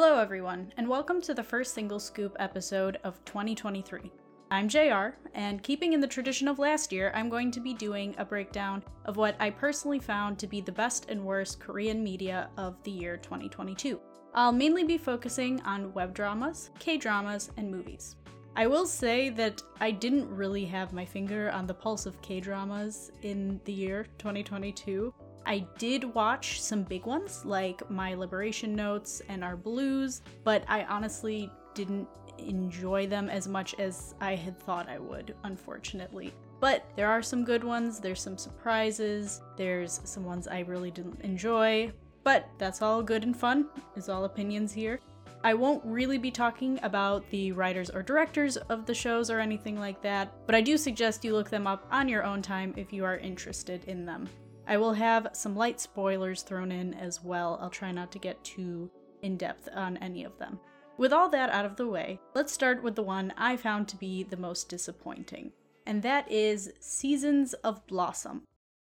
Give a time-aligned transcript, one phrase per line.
[0.00, 4.12] Hello, everyone, and welcome to the first single scoop episode of 2023.
[4.48, 8.14] I'm JR, and keeping in the tradition of last year, I'm going to be doing
[8.16, 12.48] a breakdown of what I personally found to be the best and worst Korean media
[12.56, 13.98] of the year 2022.
[14.34, 18.14] I'll mainly be focusing on web dramas, K dramas, and movies.
[18.54, 22.38] I will say that I didn't really have my finger on the pulse of K
[22.38, 25.12] dramas in the year 2022.
[25.48, 30.84] I did watch some big ones like My Liberation Notes and Our Blues, but I
[30.84, 36.34] honestly didn't enjoy them as much as I had thought I would, unfortunately.
[36.60, 41.22] But there are some good ones, there's some surprises, there's some ones I really didn't
[41.22, 41.92] enjoy,
[42.24, 45.00] but that's all good and fun, is all opinions here.
[45.42, 49.80] I won't really be talking about the writers or directors of the shows or anything
[49.80, 52.92] like that, but I do suggest you look them up on your own time if
[52.92, 54.28] you are interested in them.
[54.68, 57.58] I will have some light spoilers thrown in as well.
[57.60, 58.90] I'll try not to get too
[59.22, 60.60] in depth on any of them.
[60.98, 63.96] With all that out of the way, let's start with the one I found to
[63.96, 65.52] be the most disappointing,
[65.86, 68.42] and that is Seasons of Blossom.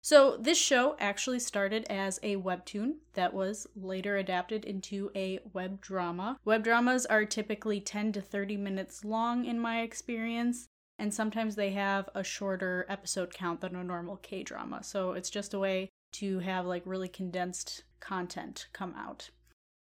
[0.01, 5.81] So, this show actually started as a webtoon that was later adapted into a web
[5.81, 6.39] drama.
[6.45, 11.71] Web dramas are typically 10 to 30 minutes long in my experience, and sometimes they
[11.71, 14.83] have a shorter episode count than a normal K drama.
[14.83, 19.31] So, it's just a way to have like really condensed content come out.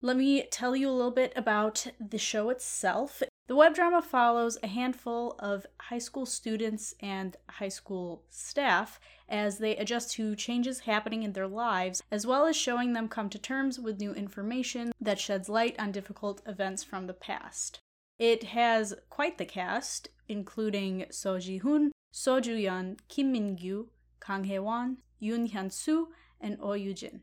[0.02, 3.22] Let me tell you a little bit about the show itself.
[3.48, 9.58] The web drama follows a handful of high school students and high school staff as
[9.58, 13.38] they adjust to changes happening in their lives, as well as showing them come to
[13.38, 17.80] terms with new information that sheds light on difficult events from the past.
[18.18, 23.88] It has quite the cast, including So Ji Hoon, So Ju Yeon, Kim Min Gyu,
[24.20, 26.08] Kang Hae Won, Yoon Hyun Soo,
[26.40, 27.22] and Oh Yoo Jin.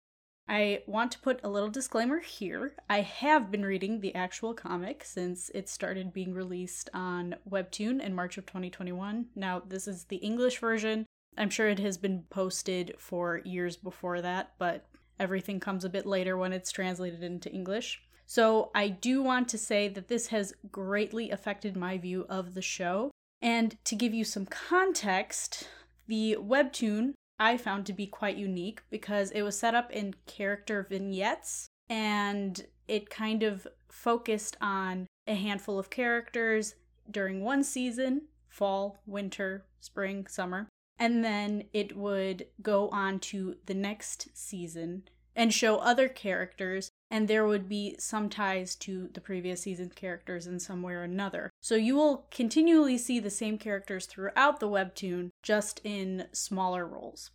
[0.49, 2.73] I want to put a little disclaimer here.
[2.89, 8.15] I have been reading the actual comic since it started being released on Webtoon in
[8.15, 9.25] March of 2021.
[9.35, 11.05] Now, this is the English version.
[11.37, 14.85] I'm sure it has been posted for years before that, but
[15.19, 18.01] everything comes a bit later when it's translated into English.
[18.29, 22.61] So, I do want to say that this has greatly affected my view of the
[22.61, 23.11] show.
[23.41, 25.67] And to give you some context,
[26.07, 30.85] the webtoon I found to be quite unique because it was set up in character
[30.89, 36.75] vignettes and it kind of focused on a handful of characters
[37.09, 40.67] during one season fall, winter, spring, summer.
[40.97, 45.03] And then it would go on to the next season
[45.35, 50.47] and show other characters, and there would be some ties to the previous season's characters
[50.47, 51.49] in some way or another.
[51.61, 57.31] So you will continually see the same characters throughout the webtoon, just in smaller roles.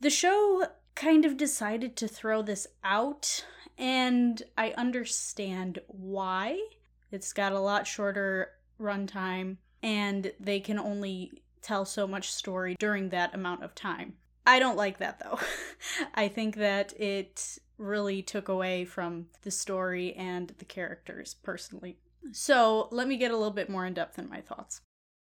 [0.00, 3.44] The show kind of decided to throw this out,
[3.78, 6.60] and I understand why.
[7.10, 13.08] It's got a lot shorter runtime, and they can only tell so much story during
[13.10, 14.14] that amount of time.
[14.44, 15.38] I don't like that though.
[16.14, 21.98] I think that it really took away from the story and the characters personally.
[22.32, 24.80] So, let me get a little bit more in depth in my thoughts.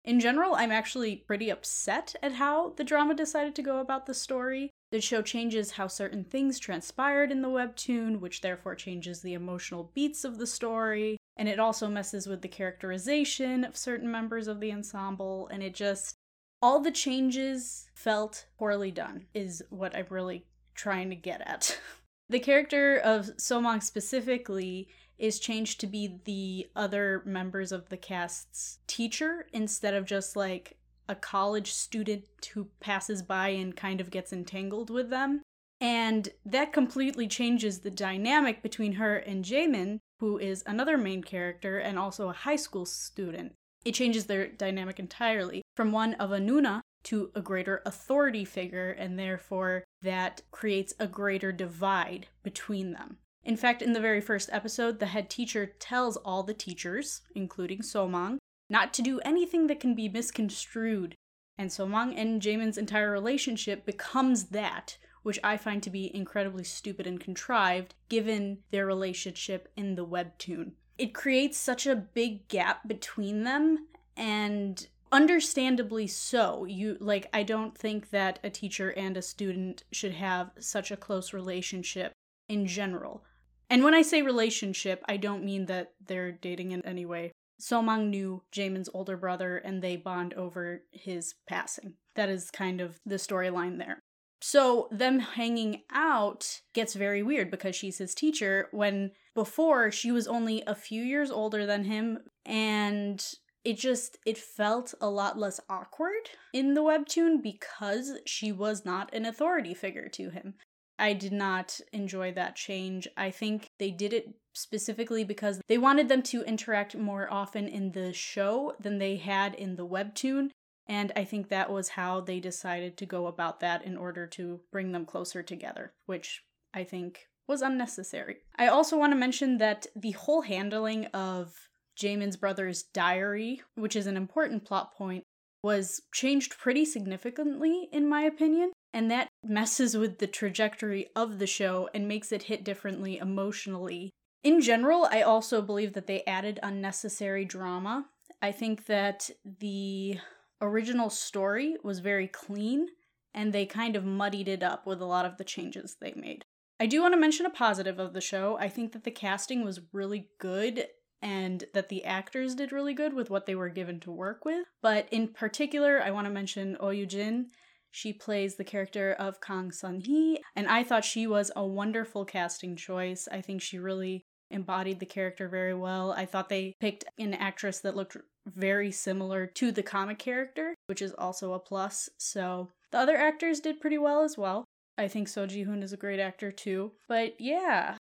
[0.07, 4.15] In general, I'm actually pretty upset at how the drama decided to go about the
[4.15, 4.71] story.
[4.93, 9.91] The show changes how certain things transpired in the webtoon, which therefore changes the emotional
[9.95, 14.61] beats of the story, and it also messes with the characterization of certain members of
[14.61, 16.15] the ensemble, and it just
[16.63, 21.79] all the changes felt poorly done, is what I'm really trying to get at.
[22.29, 24.89] the character of Somang specifically
[25.19, 30.77] is changed to be the other members of the cast's teacher instead of just like
[31.09, 35.41] a college student who passes by and kind of gets entangled with them.
[35.81, 41.79] And that completely changes the dynamic between her and Jaemin, who is another main character
[41.79, 43.53] and also a high school student.
[43.85, 48.91] It changes their dynamic entirely from one of a Nuna to a greater authority figure,
[48.91, 53.19] and therefore that creates a greater divide between them.
[53.45, 57.79] In fact, in the very first episode, the head teacher tells all the teachers, including
[57.79, 58.39] Somang,
[58.69, 61.15] not to do anything that can be misconstrued.
[61.57, 67.07] And Somang and Jaemin's entire relationship becomes that, which I find to be incredibly stupid
[67.07, 70.73] and contrived given their relationship in the webtoon.
[70.99, 73.87] It creates such a big gap between them
[74.17, 80.13] and understandably so you like i don't think that a teacher and a student should
[80.13, 82.13] have such a close relationship
[82.49, 83.25] in general
[83.69, 87.33] and when I say relationship, I don't mean that they're dating in any way.
[87.61, 91.95] Somang knew Jaemin's older brother and they bond over his passing.
[92.15, 94.01] That is kind of the storyline there.
[94.43, 100.29] So, them hanging out gets very weird because she's his teacher when before she was
[100.29, 103.25] only a few years older than him and
[103.67, 109.13] it just it felt a lot less awkward in the webtoon because she was not
[109.13, 110.55] an authority figure to him.
[111.01, 113.09] I did not enjoy that change.
[113.17, 117.91] I think they did it specifically because they wanted them to interact more often in
[117.91, 120.51] the show than they had in the webtoon.
[120.87, 124.61] And I think that was how they decided to go about that in order to
[124.71, 128.37] bring them closer together, which I think was unnecessary.
[128.57, 131.53] I also want to mention that the whole handling of
[132.01, 135.25] Jaemin's brother's diary, which is an important plot point,
[135.63, 138.73] was changed pretty significantly, in my opinion.
[138.95, 144.11] And that messes with the trajectory of the show and makes it hit differently emotionally.
[144.43, 148.07] In general, I also believe that they added unnecessary drama.
[148.41, 150.19] I think that the
[150.61, 152.89] original story was very clean
[153.35, 156.45] and they kind of muddied it up with a lot of the changes they made.
[156.79, 158.57] I do want to mention a positive of the show.
[158.59, 160.87] I think that the casting was really good
[161.23, 164.67] and that the actors did really good with what they were given to work with.
[164.83, 167.47] But in particular, I want to mention Oh Jin.
[167.91, 172.27] She plays the character of Kang Sun Hee, and I thought she was a wonderful
[172.27, 173.27] casting choice.
[173.33, 176.13] I think she really embodied the character very well.
[176.13, 178.17] I thought they picked an actress that looked
[178.47, 182.09] very similar to the comic character, which is also a plus.
[182.19, 184.65] So the other actors did pretty well as well.
[184.99, 186.93] I think So Ji Hoon is a great actor too.
[187.09, 187.97] But yeah,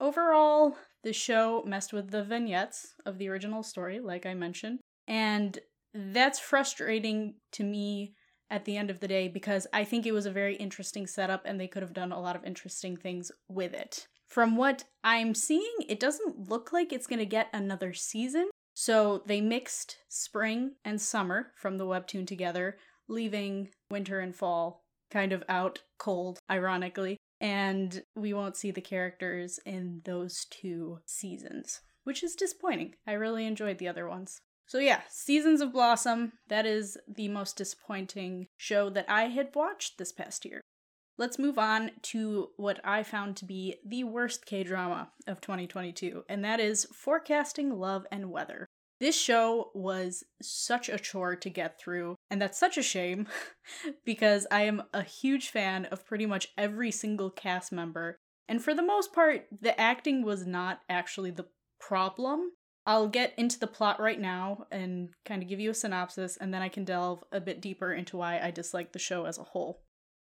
[0.00, 4.80] overall, the show messed with the vignettes of the original story, like I mentioned.
[5.06, 5.58] And
[5.94, 8.14] that's frustrating to me
[8.50, 11.42] at the end of the day because I think it was a very interesting setup
[11.44, 14.06] and they could have done a lot of interesting things with it.
[14.28, 18.48] From what I'm seeing, it doesn't look like it's going to get another season.
[18.74, 22.76] So they mixed spring and summer from the webtoon together,
[23.08, 27.18] leaving winter and fall kind of out cold, ironically.
[27.44, 32.94] And we won't see the characters in those two seasons, which is disappointing.
[33.06, 34.40] I really enjoyed the other ones.
[34.66, 39.98] So, yeah, Seasons of Blossom, that is the most disappointing show that I had watched
[39.98, 40.62] this past year.
[41.18, 46.24] Let's move on to what I found to be the worst K drama of 2022,
[46.30, 48.66] and that is Forecasting Love and Weather.
[49.04, 53.26] This show was such a chore to get through, and that's such a shame
[54.06, 58.16] because I am a huge fan of pretty much every single cast member.
[58.48, 61.48] And for the most part, the acting was not actually the
[61.78, 62.52] problem.
[62.86, 66.54] I'll get into the plot right now and kind of give you a synopsis, and
[66.54, 69.42] then I can delve a bit deeper into why I dislike the show as a
[69.42, 69.82] whole.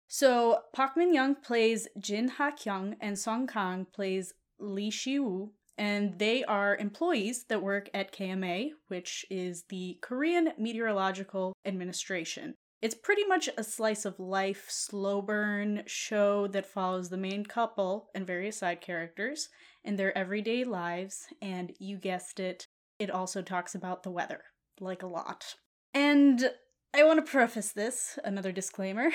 [0.07, 5.53] So Park Min Young plays Jin Ha Kyung and Song Kang plays Lee Shi Woo,
[5.77, 12.55] and they are employees that work at KMA, which is the Korean Meteorological Administration.
[12.81, 18.09] It's pretty much a slice of life slow burn show that follows the main couple
[18.13, 19.49] and various side characters
[19.83, 22.67] in their everyday lives, and you guessed it,
[22.99, 24.41] it also talks about the weather,
[24.79, 25.55] like a lot.
[25.93, 26.51] And
[26.97, 29.11] I want to preface this, another disclaimer,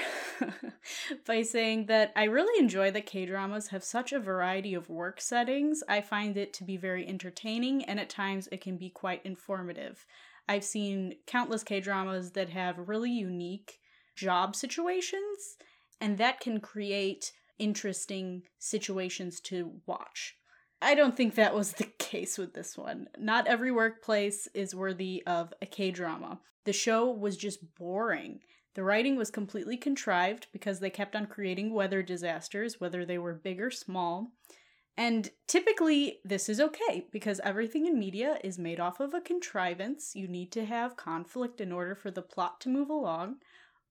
[1.26, 5.20] by saying that I really enjoy that K dramas have such a variety of work
[5.20, 5.82] settings.
[5.88, 10.06] I find it to be very entertaining and at times it can be quite informative.
[10.48, 13.80] I've seen countless K dramas that have really unique
[14.14, 15.56] job situations,
[16.00, 20.36] and that can create interesting situations to watch.
[20.82, 23.08] I don't think that was the case with this one.
[23.18, 26.40] Not every workplace is worthy of a K drama.
[26.64, 28.40] The show was just boring.
[28.74, 33.34] The writing was completely contrived because they kept on creating weather disasters, whether they were
[33.34, 34.32] big or small.
[34.96, 40.12] And typically, this is okay because everything in media is made off of a contrivance.
[40.14, 43.36] You need to have conflict in order for the plot to move along.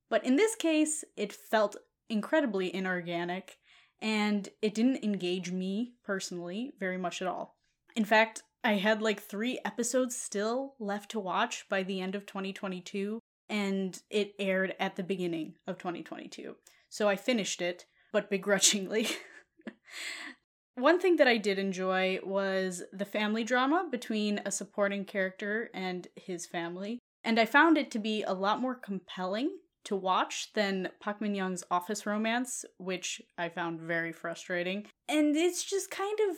[0.09, 1.75] But in this case, it felt
[2.09, 3.57] incredibly inorganic
[4.01, 7.55] and it didn't engage me personally very much at all.
[7.95, 12.25] In fact, I had like three episodes still left to watch by the end of
[12.25, 16.55] 2022, and it aired at the beginning of 2022.
[16.89, 19.07] So I finished it, but begrudgingly.
[20.75, 26.07] One thing that I did enjoy was the family drama between a supporting character and
[26.15, 30.89] his family, and I found it to be a lot more compelling to watch than
[30.99, 34.85] Park Min Young's office romance, which I found very frustrating.
[35.07, 36.37] And it's just kind of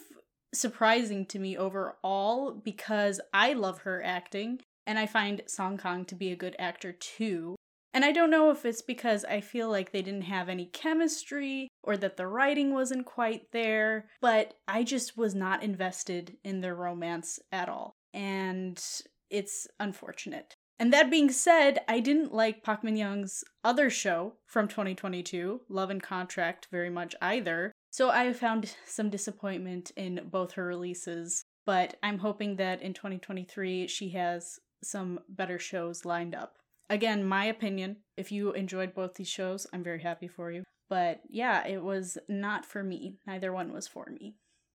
[0.53, 6.15] surprising to me overall because I love her acting and I find Song Kang to
[6.15, 7.55] be a good actor too.
[7.93, 11.67] And I don't know if it's because I feel like they didn't have any chemistry
[11.83, 16.75] or that the writing wasn't quite there, but I just was not invested in their
[16.75, 17.93] romance at all.
[18.13, 18.83] And
[19.29, 20.55] it's unfortunate.
[20.79, 25.89] And that being said, I didn't like Park Min Young's other show from 2022, Love
[25.89, 27.71] and Contract, very much either.
[27.91, 33.87] So I found some disappointment in both her releases, but I'm hoping that in 2023
[33.87, 36.55] she has some better shows lined up.
[36.89, 37.97] Again, my opinion.
[38.17, 40.63] If you enjoyed both these shows, I'm very happy for you.
[40.89, 43.17] But yeah, it was not for me.
[43.25, 44.35] Neither one was for me.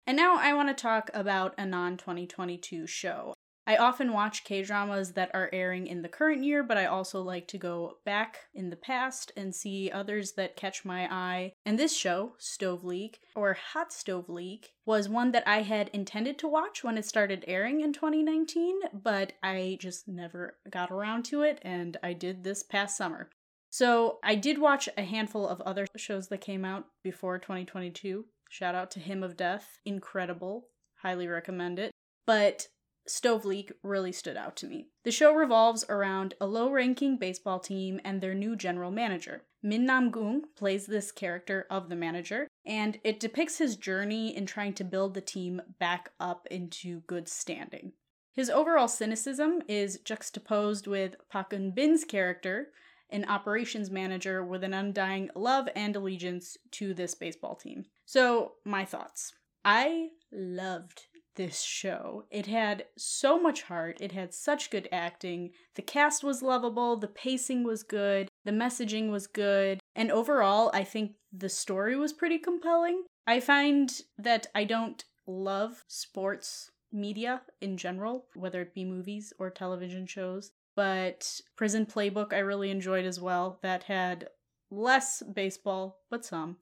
[0.06, 3.34] And now I want to talk about a non 2022 show.
[3.66, 7.23] I often watch K dramas that are airing in the current year, but I also
[7.23, 11.52] like to go back in the past and see others that catch my eye.
[11.64, 16.38] And this show, Stove League, or Hot Stove League, was one that I had intended
[16.40, 21.42] to watch when it started airing in 2019, but I just never got around to
[21.42, 23.30] it, and I did this past summer.
[23.71, 28.26] So I did watch a handful of other shows that came out before 2022.
[28.50, 30.68] Shout out to Hymn of Death, incredible,
[31.02, 31.90] highly recommend it.
[32.26, 32.68] But
[33.06, 34.87] Stove League really stood out to me.
[35.04, 39.42] The show revolves around a low ranking baseball team and their new general manager.
[39.62, 44.46] Min Nam Gung plays this character of the manager, and it depicts his journey in
[44.46, 47.92] trying to build the team back up into good standing.
[48.32, 52.68] His overall cynicism is juxtaposed with Park Eun Bin's character,
[53.11, 57.84] an operations manager with an undying love and allegiance to this baseball team.
[58.04, 59.34] So, my thoughts.
[59.64, 61.04] I loved
[61.37, 62.25] this show.
[62.31, 67.09] It had so much heart, it had such good acting, the cast was lovable, the
[67.09, 72.38] pacing was good, the messaging was good, and overall, I think the story was pretty
[72.38, 73.05] compelling.
[73.26, 79.50] I find that I don't love sports media in general, whether it be movies or
[79.50, 83.59] television shows, but Prison Playbook I really enjoyed as well.
[83.62, 84.29] That had
[84.71, 86.57] less baseball, but some.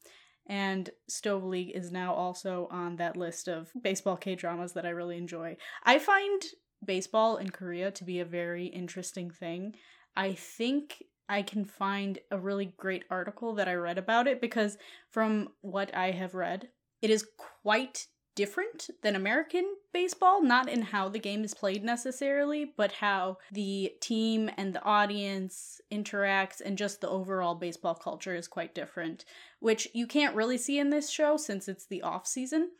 [0.52, 4.90] And Stove League is now also on that list of baseball K dramas that I
[4.90, 5.56] really enjoy.
[5.82, 6.42] I find
[6.85, 9.76] baseball in Korea to be a very interesting thing.
[10.14, 14.76] I think I can find a really great article that I read about it because,
[15.09, 16.68] from what I have read,
[17.00, 17.26] it is
[17.62, 23.38] quite different than American baseball, not in how the game is played necessarily, but how
[23.52, 29.24] the team and the audience interacts and just the overall baseball culture is quite different,
[29.60, 32.70] which you can't really see in this show since it's the off season.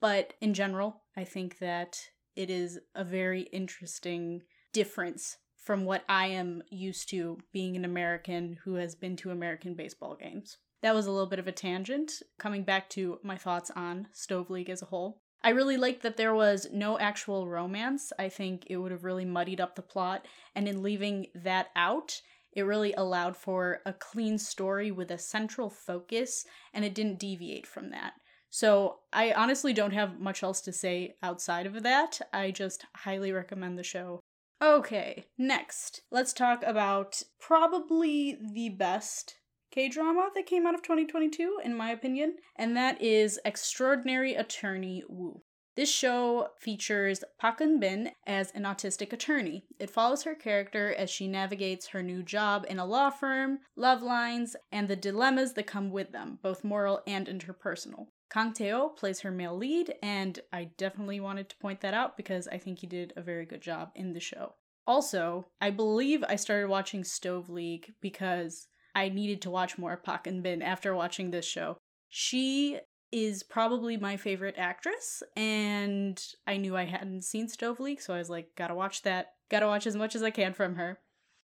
[0.00, 1.98] But in general, I think that
[2.36, 8.58] it is a very interesting difference from what I am used to being an American
[8.64, 10.58] who has been to American baseball games.
[10.82, 12.22] That was a little bit of a tangent.
[12.38, 15.20] Coming back to my thoughts on Stove League as a whole.
[15.42, 18.12] I really liked that there was no actual romance.
[18.18, 22.20] I think it would have really muddied up the plot, and in leaving that out,
[22.52, 26.44] it really allowed for a clean story with a central focus,
[26.74, 28.14] and it didn't deviate from that.
[28.50, 32.20] So, I honestly don't have much else to say outside of that.
[32.32, 34.20] I just highly recommend the show.
[34.60, 39.36] Okay, next, let's talk about probably the best
[39.70, 45.04] K drama that came out of 2022, in my opinion, and that is Extraordinary Attorney
[45.08, 45.42] Woo.
[45.76, 49.64] This show features Park Bin as an autistic attorney.
[49.78, 54.02] It follows her character as she navigates her new job in a law firm, love
[54.02, 58.08] lines, and the dilemmas that come with them, both moral and interpersonal.
[58.30, 62.48] Kang Tae-oh plays her male lead, and I definitely wanted to point that out because
[62.48, 64.54] I think he did a very good job in the show.
[64.86, 70.24] Also, I believe I started watching Stove League because I needed to watch more Park
[70.24, 71.78] Eun Bin after watching this show.
[72.08, 72.78] She
[73.10, 78.18] is probably my favorite actress, and I knew I hadn't seen Stove League, so I
[78.18, 79.32] was like, gotta watch that.
[79.50, 80.98] Gotta watch as much as I can from her.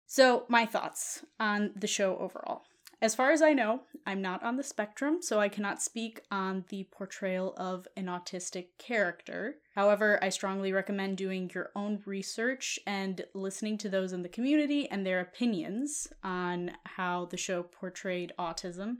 [0.06, 2.64] So, my thoughts on the show overall.
[3.04, 6.64] As far as I know, I'm not on the spectrum, so I cannot speak on
[6.70, 9.58] the portrayal of an autistic character.
[9.76, 14.90] However, I strongly recommend doing your own research and listening to those in the community
[14.90, 19.00] and their opinions on how the show portrayed autism.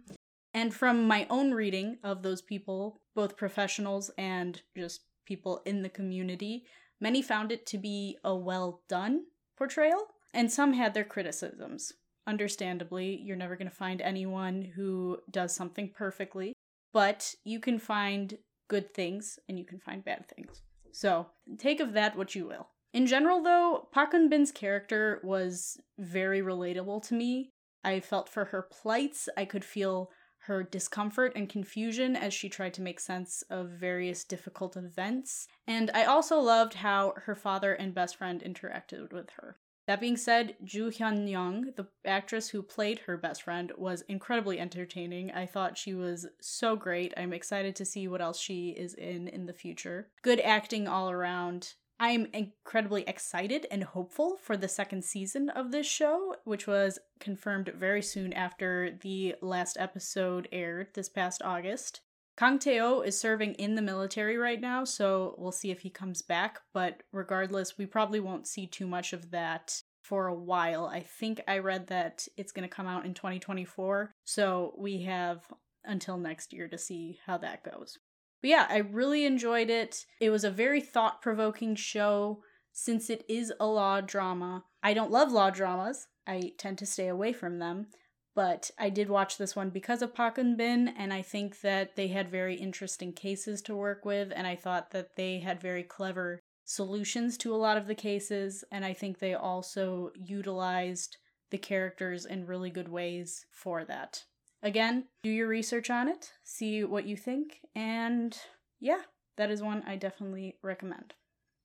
[0.54, 5.88] And from my own reading of those people, both professionals and just people in the
[5.88, 6.66] community,
[7.00, 11.94] many found it to be a well done portrayal, and some had their criticisms.
[12.26, 16.54] Understandably, you're never going to find anyone who does something perfectly,
[16.94, 18.38] but you can find
[18.70, 20.62] good things and you can find bad things.
[20.92, 21.28] So,
[21.58, 22.70] take of that what you will.
[22.94, 27.50] In general, though, Park Eun Bin's character was very relatable to me.
[27.84, 30.12] I felt for her plights, I could feel
[30.46, 35.48] her discomfort and confusion as she tried to make sense of various difficult events.
[35.66, 39.58] And I also loved how her father and best friend interacted with her.
[39.86, 44.60] That being said, Ju Hyun Young, the actress who played her best friend, was incredibly
[44.60, 45.32] entertaining.
[45.32, 47.14] I thought she was so great.
[47.18, 50.08] I'm excited to see what else she is in in the future.
[50.22, 51.74] Good acting all around.
[52.00, 57.72] I'm incredibly excited and hopeful for the second season of this show, which was confirmed
[57.76, 62.02] very soon after the last episode aired this past August.
[62.36, 66.22] Kang Tae-oh is serving in the military right now, so we'll see if he comes
[66.24, 70.86] back, but regardless, we probably won't see too much of that for a while.
[70.86, 75.46] I think I read that it's going to come out in 2024, so we have
[75.86, 78.00] until next year to see how that goes.
[78.42, 80.06] But yeah, I really enjoyed it.
[80.20, 84.64] It was a very thought provoking show since it is a law drama.
[84.82, 87.88] I don't love law dramas, I tend to stay away from them.
[88.36, 91.96] But I did watch this one because of Park Eun Bin, and I think that
[91.96, 95.84] they had very interesting cases to work with, and I thought that they had very
[95.84, 101.18] clever solutions to a lot of the cases, and I think they also utilized
[101.52, 104.24] the characters in really good ways for that.
[104.64, 108.36] Again, do your research on it, see what you think, and
[108.80, 109.02] yeah,
[109.38, 111.14] that is one I definitely recommend.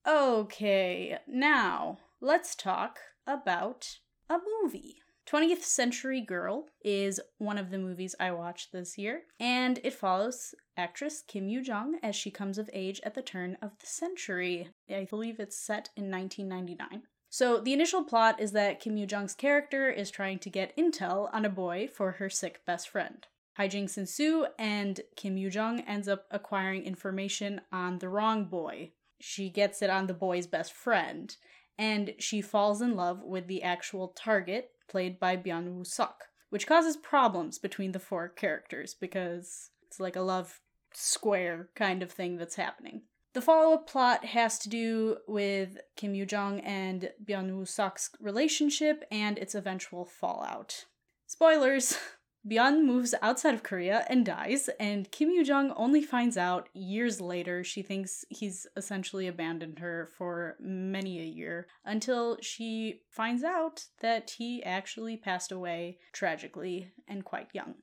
[0.06, 3.98] Okay, now let's talk about
[4.28, 4.96] a movie.
[5.28, 10.54] 20th Century Girl is one of the movies I watched this year, and it follows
[10.75, 14.70] actress Kim Yoo Jung as she comes of age at the turn of the century.
[14.88, 17.02] I believe it's set in 1999.
[17.28, 21.28] So, the initial plot is that Kim Yoo Jung's character is trying to get intel
[21.35, 23.26] on a boy for her sick best friend.
[23.58, 28.92] Hijinks ensue, and Kim Yoo Jung ends up acquiring information on the wrong boy.
[29.20, 31.37] She gets it on the boy's best friend,
[31.76, 36.66] and she falls in love with the actual target, played by Byun Woo Suk, which
[36.66, 40.61] causes problems between the four characters because it's like a love
[40.92, 43.02] square kind of thing that's happening.
[43.35, 48.11] The follow up plot has to do with Kim Yoo Jung and Byun Woo Suk's
[48.21, 50.87] relationship and its eventual fallout.
[51.26, 51.97] Spoilers!
[52.48, 57.20] Byun moves outside of Korea and dies, and Kim Yoo Jung only finds out years
[57.20, 63.84] later she thinks he's essentially abandoned her for many a year until she finds out
[64.00, 67.74] that he actually passed away tragically and quite young.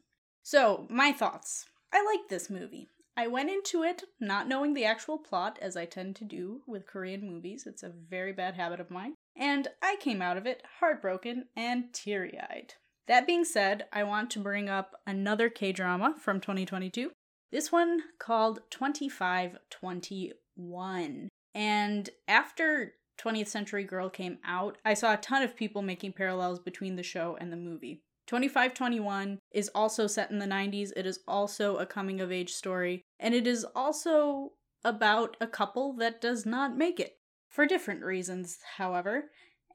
[0.41, 1.65] So, my thoughts.
[1.93, 2.89] I like this movie.
[3.15, 6.87] I went into it not knowing the actual plot, as I tend to do with
[6.87, 7.65] Korean movies.
[7.67, 9.13] It's a very bad habit of mine.
[9.37, 12.73] And I came out of it heartbroken and teary eyed.
[13.07, 17.11] That being said, I want to bring up another K drama from 2022.
[17.51, 21.29] This one called 2521.
[21.53, 26.57] And after 20th Century Girl came out, I saw a ton of people making parallels
[26.59, 28.01] between the show and the movie.
[28.27, 30.91] 2521 is also set in the 90s.
[30.95, 33.03] It is also a coming of age story.
[33.19, 37.17] And it is also about a couple that does not make it.
[37.49, 39.25] For different reasons, however.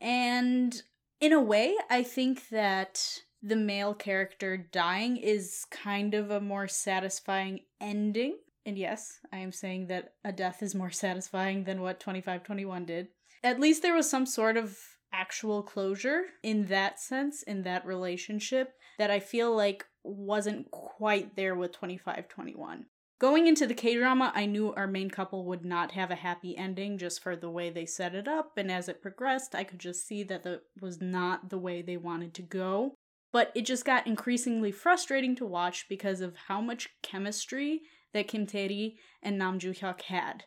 [0.01, 0.83] And
[1.21, 6.69] in a way, I think that the male character dying is kind of a more
[6.69, 8.39] satisfying ending.
[8.67, 13.09] And yes, I am saying that a death is more satisfying than what 2521 did.
[13.43, 14.79] At least there was some sort of
[15.13, 21.55] actual closure in that sense, in that relationship, that I feel like wasn't quite there
[21.55, 22.87] with 2521.
[23.21, 26.57] Going into the K drama, I knew our main couple would not have a happy
[26.57, 29.79] ending just for the way they set it up, and as it progressed, I could
[29.79, 32.95] just see that that was not the way they wanted to go.
[33.31, 37.83] But it just got increasingly frustrating to watch because of how much chemistry
[38.15, 40.45] that Kim Tae-ri and Nam Joo-hyuk had.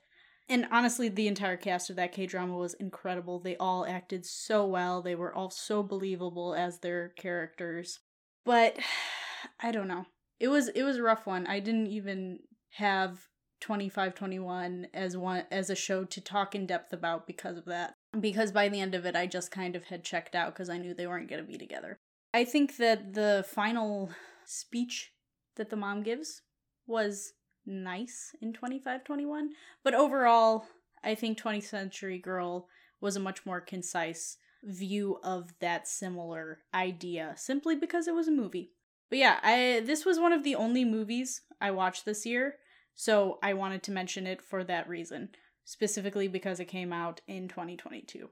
[0.50, 3.40] And honestly, the entire cast of that K drama was incredible.
[3.40, 5.04] They all acted so well.
[5.04, 8.00] They were all so believable as their characters.
[8.44, 8.80] But
[9.62, 10.08] I don't know.
[10.40, 11.46] It was it was a rough one.
[11.46, 12.40] I didn't even
[12.78, 13.28] have
[13.62, 17.96] 2521 as one as a show to talk in depth about because of that.
[18.20, 20.78] Because by the end of it I just kind of had checked out because I
[20.78, 21.98] knew they weren't going to be together.
[22.34, 24.10] I think that the final
[24.46, 25.12] speech
[25.56, 26.42] that the mom gives
[26.88, 27.34] was
[27.66, 29.52] nice in 2521,
[29.84, 30.66] but overall,
[31.04, 32.68] I think 20th Century Girl
[33.00, 38.32] was a much more concise view of that similar idea simply because it was a
[38.32, 38.72] movie.
[39.10, 42.56] But yeah, I this was one of the only movies I watched this year,
[42.96, 45.30] so I wanted to mention it for that reason,
[45.66, 48.30] specifically because it came out in 2022.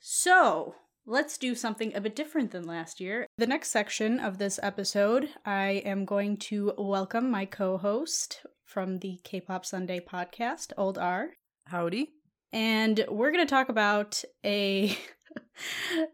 [0.00, 0.74] So,
[1.06, 3.26] let's do something a bit different than last year.
[3.38, 8.98] The next section of this episode, I am going to welcome my co host from
[8.98, 11.30] the K pop Sunday podcast, Old R.
[11.66, 12.10] Howdy.
[12.52, 14.96] And we're going to talk about a.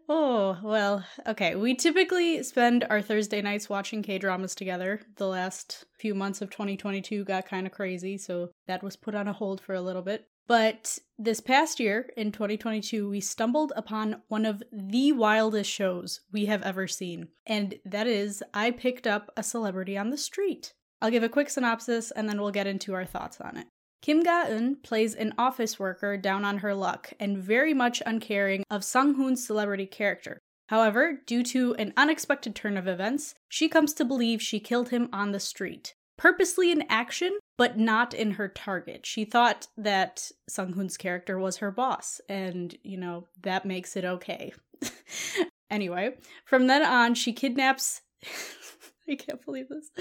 [0.09, 1.55] oh, well, okay.
[1.55, 5.01] We typically spend our Thursday nights watching K dramas together.
[5.17, 9.27] The last few months of 2022 got kind of crazy, so that was put on
[9.27, 10.27] a hold for a little bit.
[10.47, 16.47] But this past year, in 2022, we stumbled upon one of the wildest shows we
[16.47, 17.29] have ever seen.
[17.45, 20.73] And that is, I picked up a celebrity on the street.
[21.01, 23.67] I'll give a quick synopsis and then we'll get into our thoughts on it.
[24.01, 28.83] Kim Ga-eun plays an office worker down on her luck and very much uncaring of
[28.83, 30.39] Sung Hoon's celebrity character.
[30.69, 35.07] However, due to an unexpected turn of events, she comes to believe she killed him
[35.13, 35.93] on the street.
[36.17, 39.05] Purposely in action, but not in her target.
[39.05, 44.05] She thought that Sung Hoon's character was her boss, and, you know, that makes it
[44.05, 44.53] okay.
[45.69, 48.01] anyway, from then on, she kidnaps.
[49.09, 49.91] I can't believe this.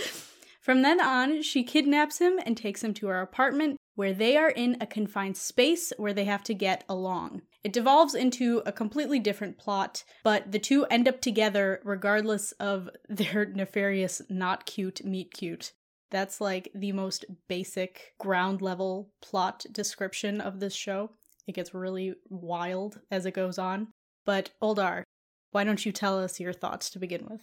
[0.61, 4.51] From then on, she kidnaps him and takes him to her apartment, where they are
[4.51, 7.43] in a confined space where they have to get along.
[7.63, 12.89] It devolves into a completely different plot, but the two end up together regardless of
[13.09, 15.73] their nefarious not cute meet cute.
[16.11, 21.11] That's like the most basic ground level plot description of this show.
[21.47, 23.89] It gets really wild as it goes on.
[24.25, 25.05] But Oldar,
[25.53, 27.41] why don't you tell us your thoughts to begin with?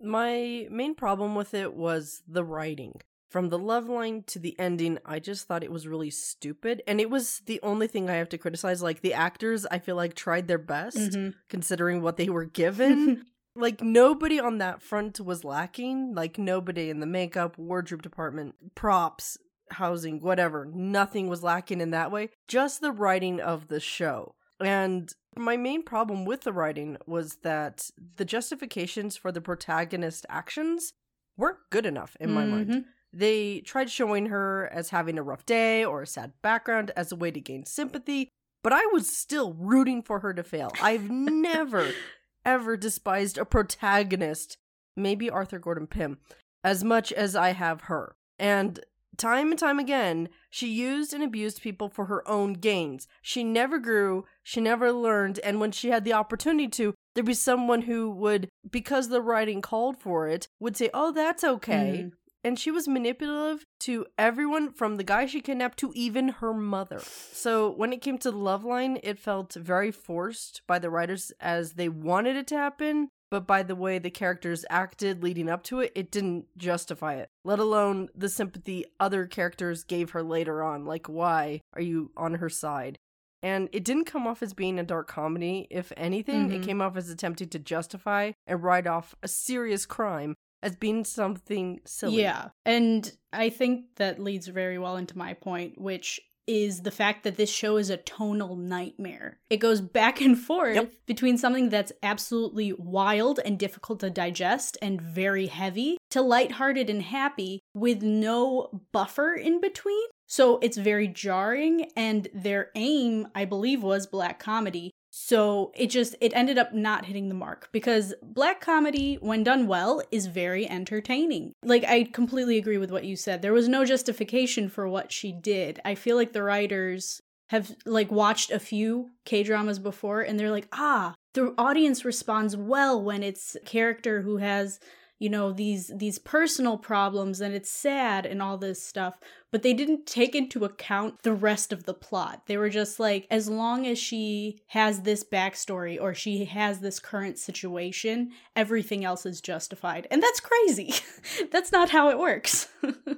[0.00, 3.00] My main problem with it was the writing.
[3.34, 6.84] From the love line to the ending, I just thought it was really stupid.
[6.86, 8.80] And it was the only thing I have to criticize.
[8.80, 11.30] Like, the actors, I feel like, tried their best Mm-hmm.
[11.48, 13.24] considering what they were given.
[13.56, 16.14] like, nobody on that front was lacking.
[16.14, 19.36] Like, nobody in the makeup, wardrobe department, props,
[19.72, 20.70] housing, whatever.
[20.72, 22.28] Nothing was lacking in that way.
[22.46, 24.36] Just the writing of the show.
[24.60, 30.92] And my main problem with the writing was that the justifications for the protagonist actions
[31.36, 32.84] weren't good enough in my mind.
[33.16, 37.16] They tried showing her as having a rough day or a sad background as a
[37.16, 38.28] way to gain sympathy,
[38.62, 40.72] but I was still rooting for her to fail.
[40.82, 41.92] I've never,
[42.44, 44.56] ever despised a protagonist,
[44.96, 46.18] maybe Arthur Gordon Pym,
[46.64, 48.16] as much as I have her.
[48.38, 48.80] And
[49.16, 53.06] time and time again, she used and abused people for her own gains.
[53.22, 57.34] She never grew, she never learned, and when she had the opportunity to, there'd be
[57.34, 62.06] someone who would, because the writing called for it, would say, Oh, that's okay.
[62.06, 62.12] Mhm.
[62.44, 67.00] And she was manipulative to everyone from the guy she kidnapped to even her mother.
[67.00, 71.32] So when it came to the love line, it felt very forced by the writers
[71.40, 75.62] as they wanted it to happen, but by the way the characters acted leading up
[75.64, 77.30] to it, it didn't justify it.
[77.44, 80.84] Let alone the sympathy other characters gave her later on.
[80.84, 82.98] Like, why are you on her side?
[83.42, 85.66] And it didn't come off as being a dark comedy.
[85.70, 86.64] If anything, it Mhm.
[86.64, 91.80] came off as attempting to justify and write off a serious crime as being something
[91.84, 92.22] silly.
[92.22, 92.48] Yeah.
[92.64, 97.36] And I think that leads very well into my point, which is the fact that
[97.36, 99.38] this show is a tonal nightmare.
[99.48, 100.92] It goes back and forth Yep.
[101.06, 107.00] between something that's absolutely wild and difficult to digest and very heavy to lighthearted and
[107.02, 110.06] happy with no buffer in between.
[110.26, 114.90] So it's very jarring and their aim, I believe, was black comedy.
[115.16, 119.68] So it just it ended up not hitting the mark because black comedy when done
[119.68, 121.52] well is very entertaining.
[121.62, 123.40] Like I completely agree with what you said.
[123.40, 125.78] There was no justification for what she did.
[125.84, 130.66] I feel like the writers have like watched a few K-dramas before and they're like,
[130.72, 134.80] "Ah, the audience responds well when it's a character who has
[135.18, 139.18] you know these these personal problems and it's sad and all this stuff
[139.50, 143.26] but they didn't take into account the rest of the plot they were just like
[143.30, 149.24] as long as she has this backstory or she has this current situation everything else
[149.24, 150.94] is justified and that's crazy
[151.50, 152.68] that's not how it works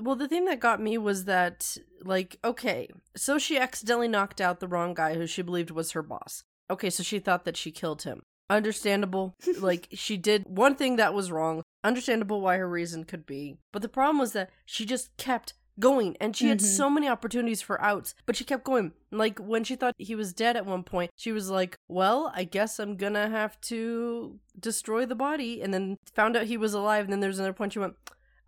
[0.00, 4.58] Well, the thing that got me was that, like, okay, so she accidentally knocked out
[4.58, 6.44] the wrong guy who she believed was her boss.
[6.70, 8.22] Okay, so she thought that she killed him.
[8.56, 9.34] Understandable.
[9.60, 11.62] like, she did one thing that was wrong.
[11.84, 13.56] Understandable why her reason could be.
[13.72, 16.76] But the problem was that she just kept going and she had Mhm.
[16.76, 18.92] so many opportunities for outs, but she kept going.
[19.10, 22.44] Like, when she thought he was dead at one point, she was like, well, I
[22.44, 25.62] guess I'm gonna have to destroy the body.
[25.62, 27.04] And then found out he was alive.
[27.04, 27.94] And then there's another point she went,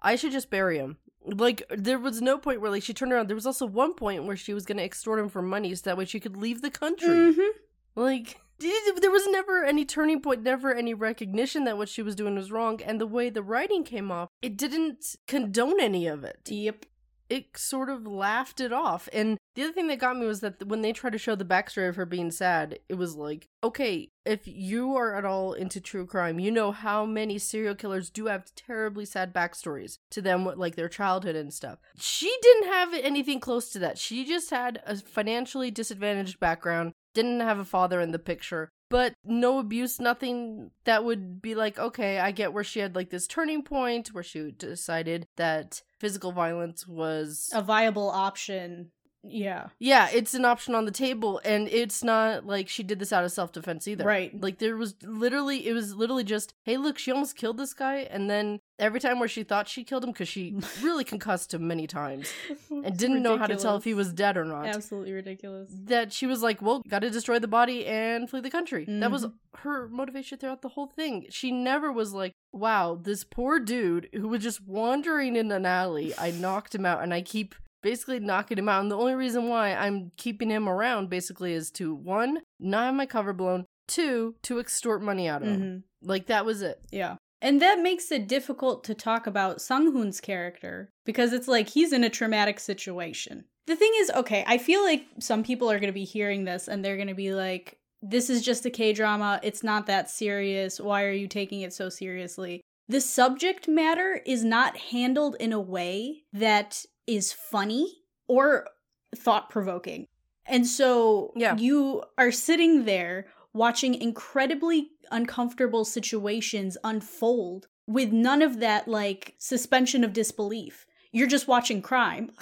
[0.02, 0.98] I should just bury him.
[1.26, 3.28] Like there was no point where like she turned around.
[3.28, 5.96] There was also one point where she was gonna extort him for money so that
[5.96, 7.08] way she could leave the country.
[7.08, 7.48] Mhm.
[7.96, 12.34] Like there was never any turning point, never any recognition that what she was doing
[12.34, 12.80] was wrong.
[12.82, 16.40] And the way the writing came off, it didn't condone any of it.
[16.46, 16.86] yep
[17.28, 19.08] It sort of laughed it off.
[19.12, 21.44] And the other thing that got me was that when they tried to show the
[21.44, 25.80] backstory of her being sad, it was like, okay, if you are at all into
[25.80, 30.44] true crime, you know how many serial killers do have terribly sad backstories to them,
[30.56, 31.78] like their childhood and stuff.
[31.96, 33.96] She didn't have anything close to that.
[33.96, 38.70] She just had a financially disadvantaged background, didn't have a father in the picture.
[38.90, 43.10] But no abuse, nothing that would be like, okay, I get where she had like
[43.10, 48.90] this turning point where she decided that physical violence was a viable option
[49.26, 49.68] Yeah.
[49.78, 53.24] Yeah, it's an option on the table, and it's not like she did this out
[53.24, 54.04] of self defense either.
[54.04, 54.38] Right.
[54.40, 58.06] Like there was literally, it was literally just, hey, look, she almost killed this guy,
[58.10, 61.66] and then every time where she thought she killed him, because she really concussed him
[61.66, 62.30] many times
[62.70, 64.66] and didn't know how to tell if he was dead or not.
[64.66, 65.70] Absolutely ridiculous.
[65.72, 68.84] That she was like, well, got to destroy the body and flee the country.
[68.88, 69.32] That was Mhm.
[69.58, 71.26] her motivation throughout the whole thing.
[71.30, 76.12] She never was like, wow, this poor dude who was just wandering in an alley,
[76.18, 77.54] I knocked him out, and I keep
[77.84, 78.82] basically knocking him out.
[78.82, 82.94] And the only reason why I'm keeping him around basically is to one, not have
[82.94, 85.60] my cover blown, two, to extort money out of him.
[85.60, 85.82] Mhm.
[86.08, 86.80] Like that was it.
[86.90, 87.16] Yeah.
[87.40, 91.92] And that makes it difficult to talk about Sung Hoon's character because it's like he's
[91.92, 93.44] in a traumatic situation.
[93.66, 96.68] The thing is, okay, I feel like some people are going to be hearing this
[96.68, 99.40] and they're going to be like, this is just a K drama.
[99.42, 100.80] It's not that serious.
[100.80, 102.62] Why are you taking it so seriously?
[102.88, 108.68] The subject matter is not handled in a way that is funny or
[109.16, 110.06] thought provoking.
[110.46, 111.56] And so Yeah.
[111.56, 120.02] you are sitting there watching incredibly uncomfortable situations unfold with none of that like suspension
[120.04, 120.86] of disbelief.
[121.12, 122.32] You're just watching crime.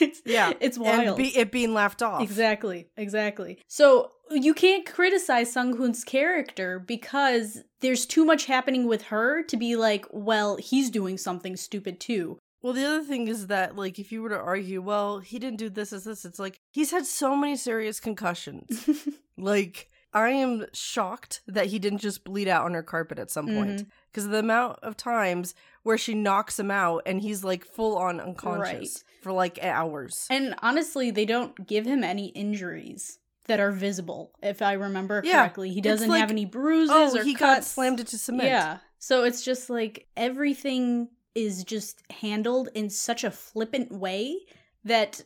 [0.00, 0.52] it's Yeah.
[0.60, 1.16] it's And wild.
[1.18, 2.22] be, it being laughed off.
[2.22, 3.58] Exactly, exactly.
[3.68, 9.56] So you can't criticize Sung Hoon's character because there's too much happening with her to
[9.56, 12.38] be like, well, he's doing something stupid too.
[12.64, 15.58] Well, the other thing is that, like, if you were to argue, well, he didn't
[15.58, 18.88] do this as this, it's like he's had so many serious concussions.
[19.36, 23.48] like, I am shocked that he didn't just bleed out on her carpet at some
[23.48, 23.88] point Mm-hmm.
[24.10, 28.18] because the amount of times where she knocks him out and he's like full on
[28.18, 30.26] unconscious for like hours.
[30.30, 35.40] And honestly, they don't give him any injuries that are visible, if I remember Yeah,
[35.40, 35.70] correctly.
[35.70, 38.48] He doesn't like, have any bruises oh, or he got slammed into cement.
[38.48, 38.78] Yeah.
[38.98, 44.38] So it's just like everything is just handled in such a flippant way
[44.84, 45.22] that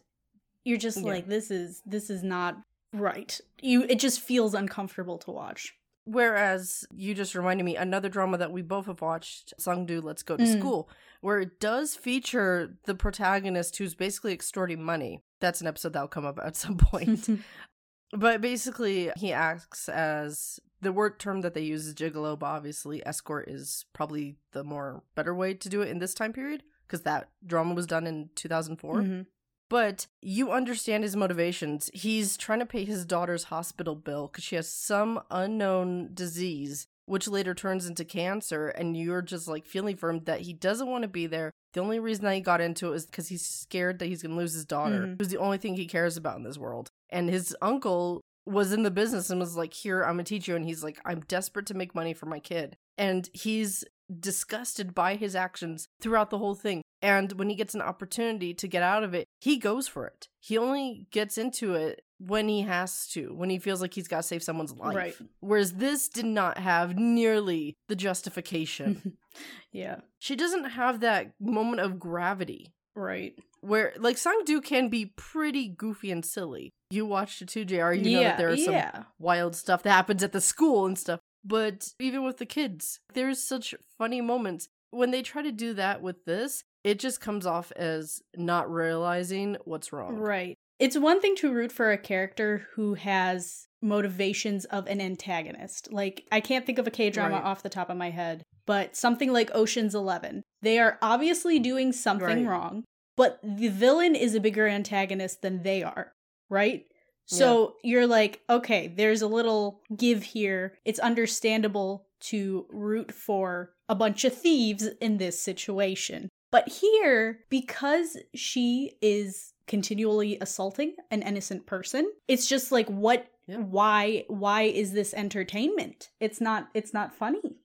[0.64, 1.04] you're just Yeah.
[1.12, 2.58] like this is this is not
[2.92, 3.40] right.
[3.60, 5.74] You it just feels uncomfortable to watch.
[6.04, 10.38] Whereas you just reminded me another drama that we both have watched, Sangdu Let's Go
[10.38, 10.58] to Mm.
[10.58, 10.88] School,
[11.20, 15.20] where it does feature the protagonist who's basically extorting money.
[15.40, 17.28] That's an episode that'll come up at some point.
[18.12, 23.04] but basically, he acts as the word term that they use is gigolo, but obviously,
[23.06, 27.02] escort is probably the more better way to do it in this time period because
[27.02, 29.26] that drama was done in 2004 Mhm.
[29.70, 31.90] but you understand his motivations.
[31.92, 37.28] He's trying to pay his daughter's hospital bill because she has some unknown disease, which
[37.28, 38.68] later turns into cancer.
[38.68, 41.50] And you're just like feeling for him that he doesn't want to be there.
[41.74, 44.32] The only reason that he got into it is because he's scared that he's going
[44.32, 45.16] to lose his daughter, Mhm.
[45.20, 46.90] who's the only thing he cares about in this world.
[47.10, 50.56] And his uncle was in the business and was like, Here, I'm to teach you.
[50.56, 52.76] And he's like, I'm desperate to make money for my kid.
[52.96, 53.84] And he's
[54.20, 56.82] disgusted by his actions throughout the whole thing.
[57.00, 60.26] And when he gets an opportunity to get out of it, he goes for it.
[60.40, 64.16] He only gets into it when he has to, when he feels like he's got
[64.18, 64.96] to save someone's life.
[64.96, 65.16] Right.
[65.40, 69.16] Whereas this did not have nearly the justification.
[69.72, 70.00] yeah.
[70.18, 73.34] she doesn't have that moment of gravity Right.
[73.60, 76.72] where, like, Sangdu can be pretty goofy and silly.
[76.90, 77.92] You watched it too, JR.
[77.92, 79.02] You know that there are some yeah.
[79.18, 81.20] wild stuff that happens at the school and stuff.
[81.44, 84.68] But even with the kids, there's such funny moments.
[84.90, 89.56] When they try to do that with this, it just comes off as not realizing
[89.64, 90.16] what's wrong.
[90.16, 90.56] Right.
[90.78, 95.92] It's one thing to root for a character who has motivations of an antagonist.
[95.92, 97.44] Like, I can't think of a K drama Right.
[97.44, 100.42] off the top of my head, but something like Ocean's Eleven.
[100.62, 102.50] They are obviously doing something Right.
[102.50, 102.84] wrong,
[103.16, 106.12] but the villain is a bigger antagonist than they are,
[106.48, 106.84] right?
[107.30, 110.78] So you're like, okay, there's a little give here.
[110.86, 116.30] It's understandable to root for a bunch of thieves in this situation.
[116.50, 123.58] But here, because she is continually assaulting an innocent person, it's just like what Yeah.
[123.58, 126.08] why why is this entertainment?
[126.20, 127.57] It's not it's not funny.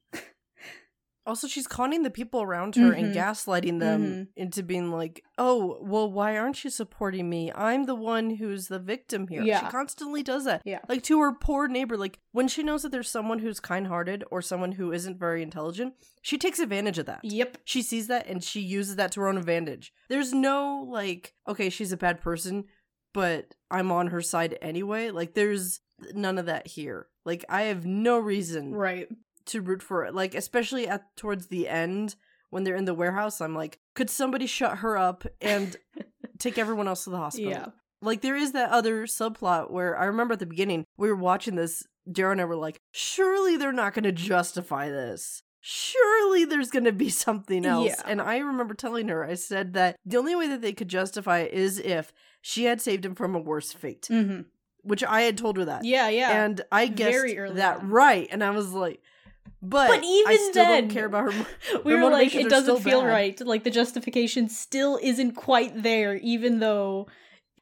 [1.26, 3.16] Also, she's conning the people around her and Mhm.
[3.16, 4.28] gaslighting them Mhm.
[4.36, 7.50] into being like, oh, well, why aren't you supporting me?
[7.56, 9.42] I'm the one who's the victim here.
[9.42, 9.62] Yeah.
[9.66, 10.62] She constantly does that.
[10.66, 10.80] Yeah.
[10.90, 11.96] Like to her poor neighbor.
[11.96, 15.42] Like when she knows that there's someone who's kind hearted or someone who isn't very
[15.42, 17.22] intelligent, she takes advantage of that.
[17.24, 17.58] Yep.
[17.64, 19.94] She sees that and she uses that to her own advantage.
[20.10, 22.66] There's no like, okay, she's a bad person,
[23.14, 25.10] but I'm on her side anyway.
[25.12, 25.80] Like there's
[26.14, 27.08] none of that here.
[27.24, 29.08] Like I have no reason Right.
[29.48, 30.14] To root for it.
[30.14, 32.16] Like especially at towards the end
[32.50, 35.76] when they're in the warehouse, I'm like, could somebody shut her up and
[36.40, 37.50] take everyone else to the hospital?
[37.52, 37.66] Yeah.
[38.02, 41.56] Like there is that other subplot where I remember at the beginning we were watching
[41.56, 41.84] this.
[42.12, 45.42] JR and I were like, surely they're not going to justify this.
[45.62, 47.88] surely there's going to be something else.
[47.88, 48.02] Yeah.
[48.06, 51.40] And I remember telling her, I said that the only way that they could justify
[51.40, 54.42] it is if she had saved him from a worse fate, Mm-hmm.
[54.82, 55.86] which I had told her that.
[55.86, 56.44] Yeah, yeah.
[56.44, 57.26] And I guessed
[57.56, 57.90] that on.
[57.90, 58.28] right.
[58.32, 59.02] And I was like,
[59.66, 61.46] but, But even I still then, don't care about her.
[61.86, 63.08] we Her were like, it doesn't feel bad.
[63.08, 63.40] right.
[63.42, 67.08] Like the justification still isn't quite there, even though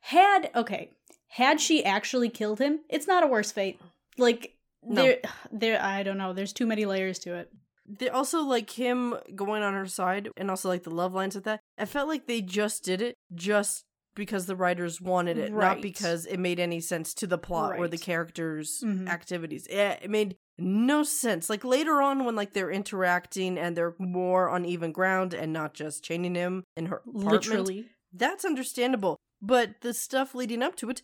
[0.01, 0.89] had okay,
[1.29, 3.79] had she actually killed him, it's not a worse fate.
[4.17, 5.03] Like No.
[5.03, 5.17] there,
[5.51, 5.81] there.
[5.81, 6.33] I don't know.
[6.33, 7.51] There's too many layers to it.
[7.87, 11.43] They also like him going on her side and also like the love lines with
[11.43, 11.59] that.
[11.77, 13.83] I felt like they just did it just
[14.15, 15.67] because the writers wanted it, Right.
[15.75, 18.01] not because it made any sense to the plot or the Right.
[18.01, 19.07] characters' Mhm.
[19.07, 19.67] activities.
[19.69, 21.49] Yeah, it made no sense.
[21.49, 25.73] Like later on when like they're interacting and they're more on even ground and not
[25.73, 27.85] just chaining him in her apartment, Literally.
[28.13, 29.17] that's understandable.
[29.41, 31.01] But the stuff leading up to it,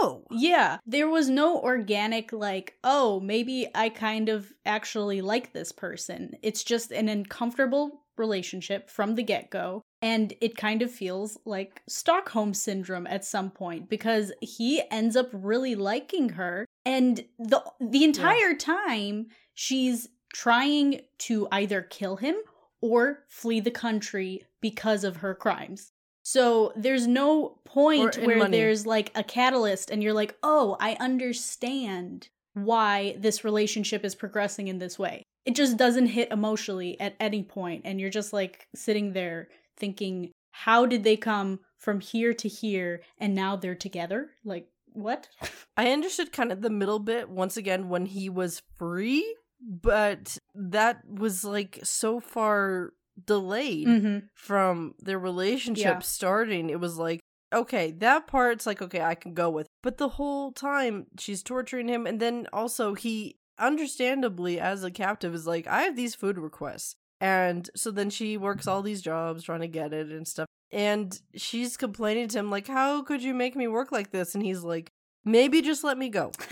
[0.00, 0.24] no.
[0.30, 6.32] Yeah, there was no organic, like, oh, maybe I kind of actually like this person.
[6.42, 9.82] It's just an uncomfortable relationship from the get go.
[10.02, 15.28] And it kind of feels like Stockholm syndrome at some point because he ends up
[15.32, 16.64] really liking her.
[16.88, 22.34] And the the entire time she's trying to either kill him
[22.80, 25.92] or flee the country because of her crimes.
[26.22, 28.56] So there's no point where money.
[28.56, 34.68] there's like a catalyst and you're like, oh, I understand why this relationship is progressing
[34.68, 35.22] in this way.
[35.44, 40.32] It just doesn't hit emotionally at any point, and you're just like sitting there thinking,
[40.52, 44.30] how did they come from here to here and now they're together?
[44.42, 44.68] Like,
[45.02, 45.28] what?
[45.76, 51.02] I understood kind of the middle bit once again when he was free, but that
[51.08, 52.92] was like so far
[53.24, 54.18] delayed mm-hmm.
[54.34, 55.98] from their relationship Yeah.
[56.00, 56.70] starting.
[56.70, 57.20] It was like,
[57.52, 59.66] okay, that part's like, okay, I can go with.
[59.82, 65.34] But the whole time she's torturing him, and then also he, understandably, as a captive,
[65.34, 66.94] is like, I have these food requests.
[67.20, 70.46] And so then she works all these jobs trying to get it and stuff.
[70.70, 74.34] And she's complaining to him, like, how could you make me work like this?
[74.34, 74.90] And he's like,
[75.24, 76.32] maybe just let me go.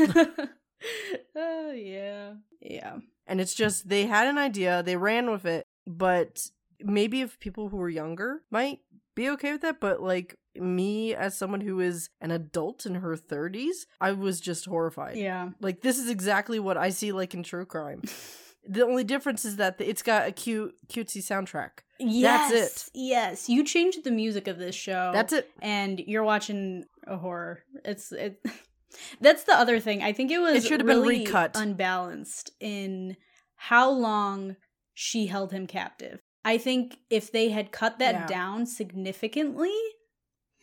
[1.37, 2.35] oh, yeah.
[2.61, 2.97] Yeah.
[3.27, 6.49] And it's just they had an idea, they ran with it, but
[6.81, 8.81] maybe if people who were younger might
[9.15, 13.17] be okay with that, but like me as someone who is an adult in her
[13.17, 15.17] 30s, I was just horrified.
[15.17, 15.51] Yeah.
[15.61, 18.03] Like this is exactly what I see like in true crime.
[18.69, 21.81] the only difference is that it's got a cute cutesy soundtrack.
[21.99, 22.53] Yes.
[22.53, 22.91] it.
[22.95, 23.49] Yes.
[23.49, 25.11] You changed the music of this show.
[25.13, 25.51] That's it.
[25.63, 27.63] and you're watching a horror.
[27.85, 28.41] It's it.
[29.21, 30.03] That's the other thing.
[30.03, 31.53] I think it was It should have been really recut.
[31.55, 33.17] unbalanced in
[33.57, 34.57] how long
[34.95, 36.21] she held him captive.
[36.45, 38.27] I think if they had cut that Yeah.
[38.27, 39.75] down significantly,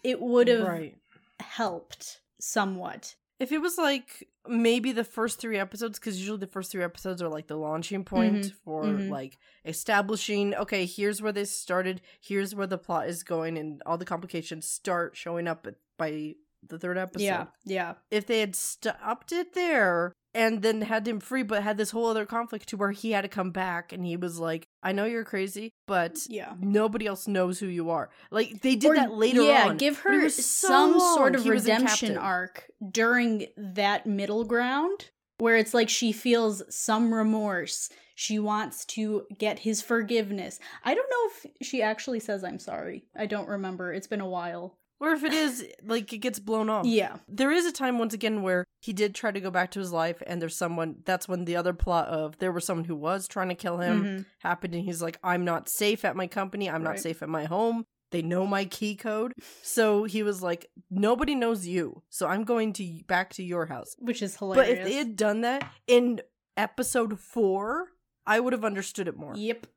[0.03, 0.97] it would have Right.
[1.39, 3.15] helped somewhat.
[3.39, 7.21] If it was like maybe the first three episodes, because usually the first three episodes
[7.21, 9.09] are like the launching point Mhm, for mhm.
[9.09, 13.97] like establishing, okay, here's where this started, here's where the plot is going, and all
[13.97, 15.67] the complications start showing up
[15.97, 16.35] by
[16.67, 17.23] the third episode.
[17.25, 17.93] Yeah, yeah.
[18.11, 22.07] If they had stopped it there and then had him free, but had this whole
[22.07, 25.05] other conflict to where he had to come back and he was like, I know
[25.05, 26.53] you're crazy, but Yeah.
[26.59, 28.09] nobody else knows who you are.
[28.31, 29.77] Like they did Or- that later yeah, on.
[29.77, 35.73] give her so some sort of he redemption arc during that middle ground where it's
[35.73, 37.89] like she feels some remorse.
[38.15, 40.59] She wants to get his forgiveness.
[40.83, 43.05] I don't know if she actually says I'm sorry.
[43.15, 43.91] I don't remember.
[43.93, 44.77] It's been a while.
[44.99, 46.85] Or if it is, like it gets blown off.
[46.85, 47.17] Yeah.
[47.27, 49.93] There is a time once again where he did try to go back to his
[49.93, 50.97] life, and there's someone.
[51.05, 54.03] That's when the other plot of there was someone who was trying to kill him
[54.03, 54.25] Mhm.
[54.39, 56.69] happened, and he's like, "I'm not safe at my company.
[56.69, 57.85] I'm not safe at my home.
[58.11, 62.73] They know my key code." So he was like, "Nobody knows you, so I'm going
[62.73, 64.67] to back to your house." Which is hilarious.
[64.69, 66.21] But if they had done that in
[66.57, 67.87] episode four,
[68.25, 69.33] I would have understood it more.
[69.35, 69.67] Yep.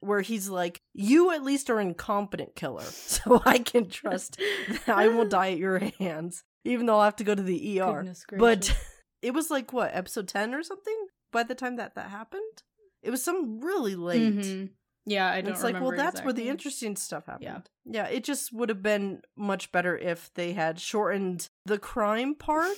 [0.00, 2.82] Where he's like, "You at least are an incompetent killer,
[3.16, 4.36] so I can trust
[4.86, 7.80] that I won't die at your hands, even though I'll have to go to the
[7.80, 8.04] ER."
[8.38, 8.76] But
[9.22, 12.62] it was like what episode ten or something by the time that that happened.
[13.02, 14.34] It was some really late.
[14.34, 14.70] Mhm.
[15.04, 17.68] Yeah, I And don't it's like, well, that's where the interesting stuff happened.
[17.84, 18.04] Yeah.
[18.04, 18.06] yeah.
[18.06, 22.76] It just would have been much better if they had shortened the crime part.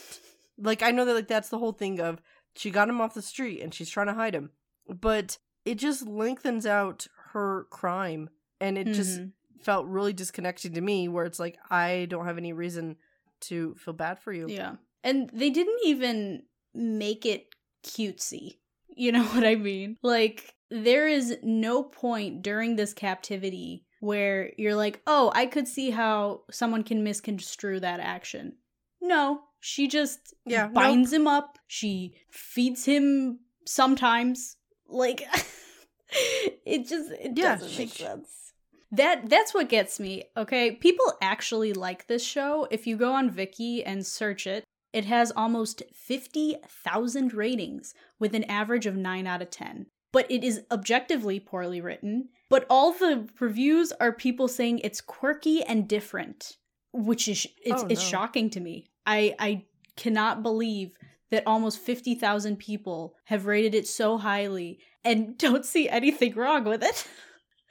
[0.56, 2.22] like I know that like that's the whole thing of
[2.56, 4.50] she got him off the street and she's trying to hide him,
[4.88, 9.32] but it just lengthens out her crime, and it just Mhm.
[9.60, 11.08] felt really disconnected to me.
[11.08, 12.96] Where it's like I don't have any reason
[13.42, 14.46] to feel bad for you.
[14.48, 14.76] Yeah.
[15.02, 16.42] And they didn't even
[16.74, 17.46] make it
[17.84, 18.58] cutesy.
[18.96, 19.96] You know what I mean?
[20.02, 25.90] Like, there is no point during this captivity where you're like, oh, I could see
[25.90, 28.54] how someone can misconstrue that action.
[29.00, 31.58] No, she just Yeah, binds him up.
[31.66, 34.56] She feeds him sometimes.
[34.88, 35.22] Like,
[36.66, 38.43] it just it Yeah, doesn't she- make sense.
[38.94, 40.24] That that's what gets me.
[40.36, 42.68] Okay, people actually like this show.
[42.70, 48.44] If you go on Viki and search it, it has almost 50,000 ratings with an
[48.44, 49.86] average of 9 out of 10.
[50.12, 55.64] But it is objectively poorly written, but all the reviews are people saying it's quirky
[55.64, 56.56] and different,
[56.92, 58.86] which is it's, Oh, it's shocking to me.
[59.04, 59.64] I I
[59.96, 60.94] cannot believe
[61.32, 66.84] that almost 50,000 people have rated it so highly and don't see anything wrong with
[66.84, 67.08] it.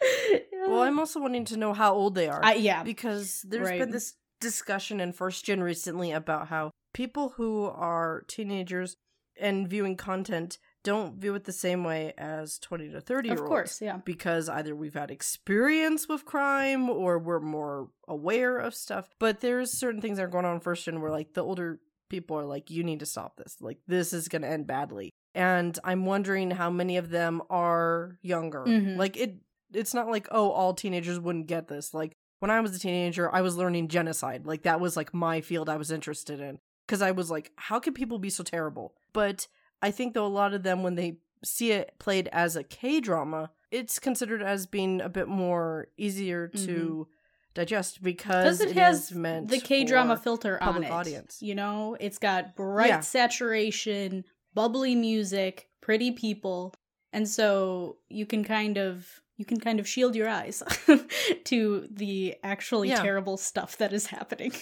[0.67, 2.39] Well, I'm also wanting to know how old they are.
[2.43, 2.83] I, yeah.
[2.83, 3.79] because there's Right.
[3.79, 8.95] been this discussion in first gen recently about how people who are teenagers
[9.39, 13.43] and viewing content don't view it the same way as 20 to 30 year Of
[13.45, 13.97] course, yeah.
[13.97, 19.71] because either we've had experience with crime or we're more aware of stuff but there's
[19.71, 21.79] certain things that are going on in first gen where like the older
[22.09, 25.09] people are like you need to stop this like this is going to end badly
[25.33, 28.97] and i'm wondering how many of them are younger Mhm.
[28.97, 29.37] like it
[29.75, 33.33] it's not like oh all teenagers wouldn't get this like when i was a teenager
[33.33, 37.01] i was learning genocide like that was like my field i was interested in because
[37.01, 39.47] i was like how can people be so terrible but
[39.81, 42.99] i think though a lot of them when they see it played as a k
[42.99, 47.11] drama it's considered as being a bit more easier to mm-hmm.
[47.55, 50.91] digest because it, it has meant the K drama filter on it.
[50.91, 51.39] audience.
[51.41, 52.99] You know, it's got bright Yeah.
[52.99, 56.75] saturation, bubbly music, pretty people,
[57.11, 60.61] and so you can kind of you can kind of shield your eyes
[61.45, 63.01] to the actually Yeah.
[63.01, 64.53] terrible stuff that is happening.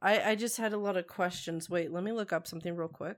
[0.00, 1.68] I, I just had a lot of questions.
[1.68, 3.16] Wait, let me look up something real quick.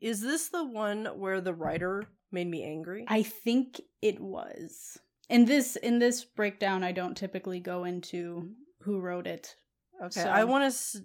[0.00, 3.04] Is this the one where the writer made me angry?
[3.08, 4.96] I think it was.
[5.28, 8.50] In this in this breakdown I don't typically go into
[8.82, 9.54] who wrote it.
[10.02, 10.66] okay, so- I want to.
[10.66, 11.02] S-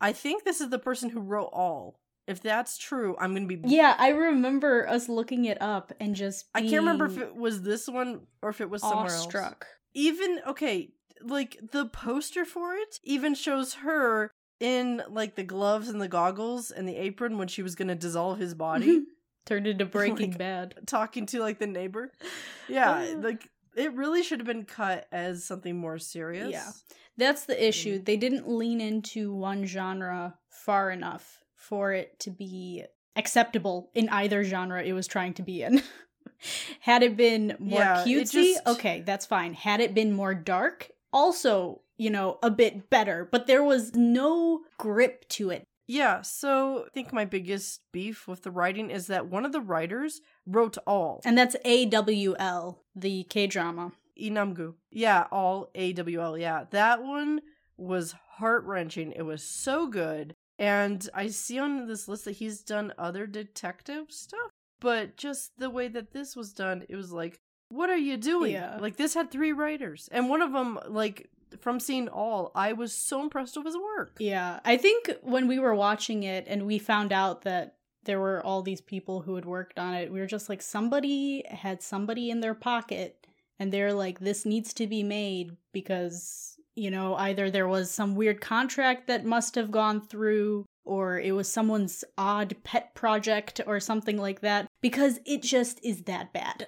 [0.00, 1.99] I think this is the person who wrote all.
[2.30, 3.60] If that's true, I'm gonna be.
[3.64, 7.62] Yeah, I remember us looking it up and just I can't remember if it was
[7.62, 9.24] this one or if it was somewhere else.
[9.24, 9.66] awestruck.
[9.94, 16.00] Even okay, like the poster for it even shows her in like the gloves and
[16.00, 19.02] the goggles and the apron when she was gonna dissolve his body,
[19.46, 20.74] Turned into Breaking Like- Bad.
[20.86, 22.12] talking to like the neighbor.
[22.68, 23.18] Yeah, Uh.
[23.18, 26.50] like it really should have been cut as something more serious.
[26.52, 26.70] Yeah.
[27.16, 27.98] That's the issue.
[27.98, 28.04] Mm.
[28.04, 32.82] They didn't lean into one genre far enough for it to be
[33.16, 35.82] acceptable in either genre it was trying to be in.
[36.80, 39.52] Had it been more Yeah, cutesy, just- okay, that's fine.
[39.54, 44.60] Had it been more dark, also, you know, a bit better, but there was no
[44.78, 45.64] grip to it.
[45.86, 49.60] Yeah, so I think my biggest beef with the writing is that one of the
[49.60, 51.20] writers wrote all.
[51.24, 53.92] And that's AWL, the K drama.
[54.20, 54.74] Inamgu.
[54.90, 56.38] Yeah, all AWL.
[56.38, 57.40] Yeah, that one
[57.76, 59.12] was heart wrenching.
[59.12, 60.34] It was so good.
[60.60, 65.70] And I see on this list that he's done other detective stuff, but just the
[65.70, 67.40] way that this was done, it was like,
[67.70, 68.52] what are you doing?
[68.52, 68.76] Yeah.
[68.78, 70.08] Like, this had three writers.
[70.12, 71.30] And one of them, like,
[71.60, 74.16] from seeing all, I was so impressed with his work.
[74.18, 78.44] Yeah, I think when we were watching it and we found out that there were
[78.44, 82.30] all these people who had worked on it, we were just like, somebody had somebody
[82.30, 83.26] in their pocket
[83.58, 88.14] and they're like, this needs to be made because, you know, either there was some
[88.14, 93.78] weird contract that must have gone through or it was someone's odd pet project or
[93.80, 96.66] something like that because it just is that bad.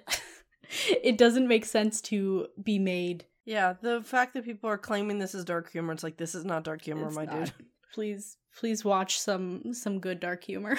[1.02, 3.24] it doesn't make sense to be made.
[3.44, 6.44] Yeah, the fact that people are claiming this is dark humor, it's like, this is
[6.44, 7.44] not dark humor, It's my not.
[7.46, 7.52] dude.
[7.94, 10.78] please please watch some some good dark humor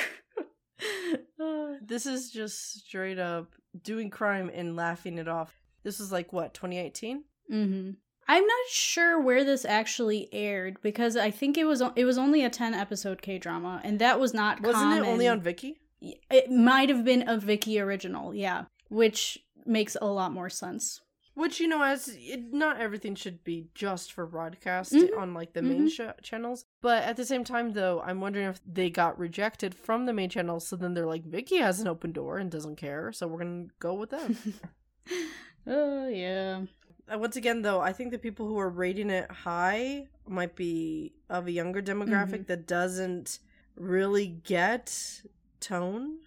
[1.86, 3.53] This is just straight up
[3.84, 5.53] doing crime and laughing it off.
[5.84, 7.23] This was like what 2018.
[7.49, 7.91] hmm
[8.28, 12.43] i'm not sure where this actually aired because i think it was it was only
[12.43, 15.53] a 10 episode k drama and that was not Wasn't it only on common.
[15.55, 15.76] Viki?
[16.30, 21.01] it might have been a Viki original yeah which makes a lot more sense
[21.36, 25.17] Which you know, as it, not everything should be just for broadcast Mhm.
[25.17, 26.65] on like the main sh- channels.
[26.82, 30.30] But at the same time, though, I'm wondering if they got rejected from the main
[30.30, 33.39] channel, so then they're like, Viki has an open door and doesn't care, so we're
[33.43, 34.38] gonna go with them.
[35.67, 36.65] oh yeah Uh,
[37.12, 41.14] Uh, once again, though, I think the people who are rating it high might be
[41.30, 42.43] of a younger demographic mm-hmm.
[42.47, 43.39] that doesn't
[43.76, 45.22] really get
[45.60, 46.20] tone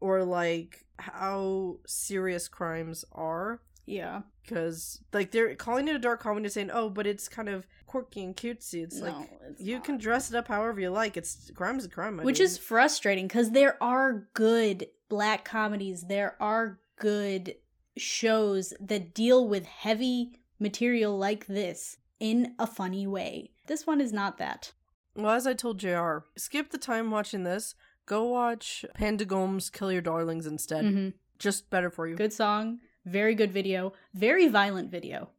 [0.00, 3.60] or like how serious crimes are.
[3.86, 7.66] yeah Because like they're calling it a dark comedy, saying, "Oh, but it's kind of
[7.86, 9.84] quirky and cutesy." It's No, like it's you not.
[9.84, 11.16] can dress it up however you like.
[11.16, 12.44] It's crime is a crime, my which dude.
[12.46, 17.54] is frustrating because there are good black comedies there are good
[17.98, 24.12] shows that deal with heavy material like this in a funny way this one is
[24.12, 24.72] not that
[25.14, 27.74] Well, as I told JR., skip the time watching this.
[28.06, 30.84] Go watch Panda Gomes Kill Your Darlings instead.
[30.84, 31.12] Mhm.
[31.38, 32.14] Just better for you.
[32.16, 35.30] Good song, very good video, very violent video.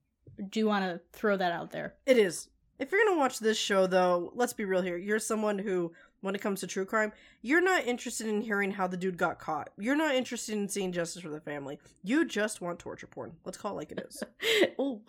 [0.49, 1.95] Do you want to throw that out there?
[2.05, 2.49] It is.
[2.77, 4.97] If you're gonna watch this show, though, let's be real here.
[4.97, 5.91] You're someone who,
[6.21, 7.11] when it comes to true crime,
[7.41, 9.69] you're not interested in hearing how the dude got caught.
[9.77, 11.79] You're not interested in seeing justice for the family.
[12.03, 13.33] You just want torture porn.
[13.45, 14.23] Let's call it like it is.
[14.79, 15.01] oh,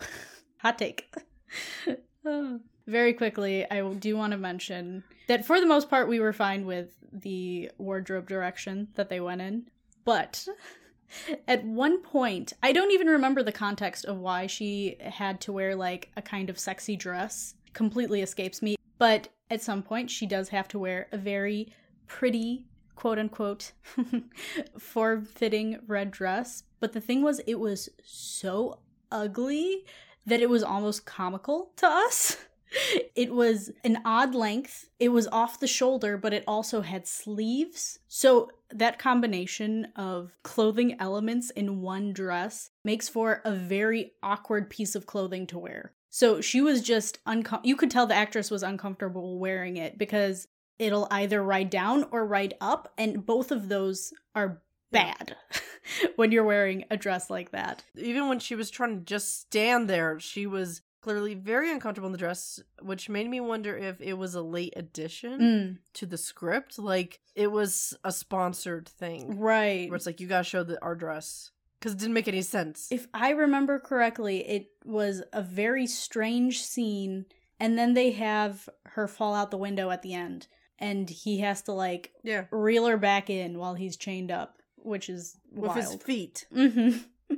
[0.58, 1.12] hot take.
[2.86, 6.66] Very quickly, I do want to mention that for the most part, we were fine
[6.66, 9.66] with the wardrobe direction that they went in.
[10.04, 10.46] But
[11.48, 15.74] at one point, I don't even remember the context of why she had to wear
[15.76, 17.54] like a kind of sexy dress.
[17.72, 18.76] Completely escapes me.
[18.98, 21.72] But at some point, she does have to wear a very
[22.06, 23.72] pretty, quote unquote,
[24.78, 26.62] form fitting red dress.
[26.78, 28.78] But the thing was, it was so
[29.10, 29.84] ugly
[30.26, 32.36] that it was almost comical to us.
[33.16, 34.90] It was an odd length.
[35.00, 37.98] It was off the shoulder, but it also had sleeves.
[38.06, 44.94] So that combination of clothing elements in one dress makes for a very awkward piece
[44.94, 45.94] of clothing to wear.
[46.10, 50.48] So she was just uncom- you could tell the actress was uncomfortable wearing it because
[50.78, 55.36] it'll either ride down or ride up and both of those are bad
[56.16, 57.84] when you're wearing a dress like that.
[57.96, 62.12] Even when she was trying to just stand there, she was clearly very uncomfortable in
[62.12, 66.18] the dress, which made me wonder if it was a late addition Mm, to the
[66.18, 66.78] script.
[66.78, 69.38] Like it was a sponsored thing.
[69.38, 69.88] right.
[69.88, 71.52] Where it's like, you gotta show the, our dress.
[71.80, 72.88] Because it didn't make any sense.
[72.90, 77.24] If I remember correctly, it was a very strange scene,
[77.58, 80.46] and then they have her fall out the window at the end,
[80.78, 82.44] and he has to like yeah.
[82.50, 86.02] reel her back in while he's chained up, which is With his wild.
[86.02, 86.46] feet.
[86.52, 86.90] hmm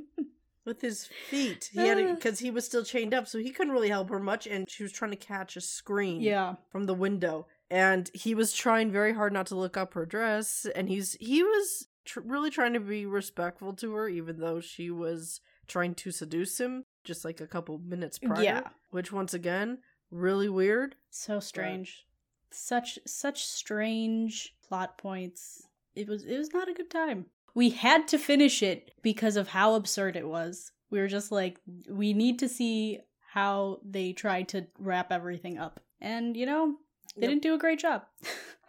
[0.65, 1.69] With his feet.
[1.73, 4.45] He had because he was still chained up, so he couldn't really help her much,
[4.47, 6.21] and she was trying to catch a scream.
[6.21, 6.55] Yeah.
[6.69, 10.67] from the window and he was trying very hard not to look up her dress
[10.75, 14.89] and he's he was tr- really trying to be respectful to her even though she
[14.89, 18.61] was trying to seduce him just like a couple minutes prior Yeah.
[18.91, 19.79] which once again
[20.11, 22.05] really weird So strange.
[22.51, 25.67] Such such strange plot points.
[25.95, 27.25] It was it was not a good time.
[27.55, 30.71] We had to finish it because of how absurd it was.
[30.91, 32.99] We were just like we need to see
[33.31, 35.79] how they tried to wrap everything up.
[35.99, 36.75] And you know,
[37.15, 37.29] they Yep.
[37.29, 38.03] didn't do a great job.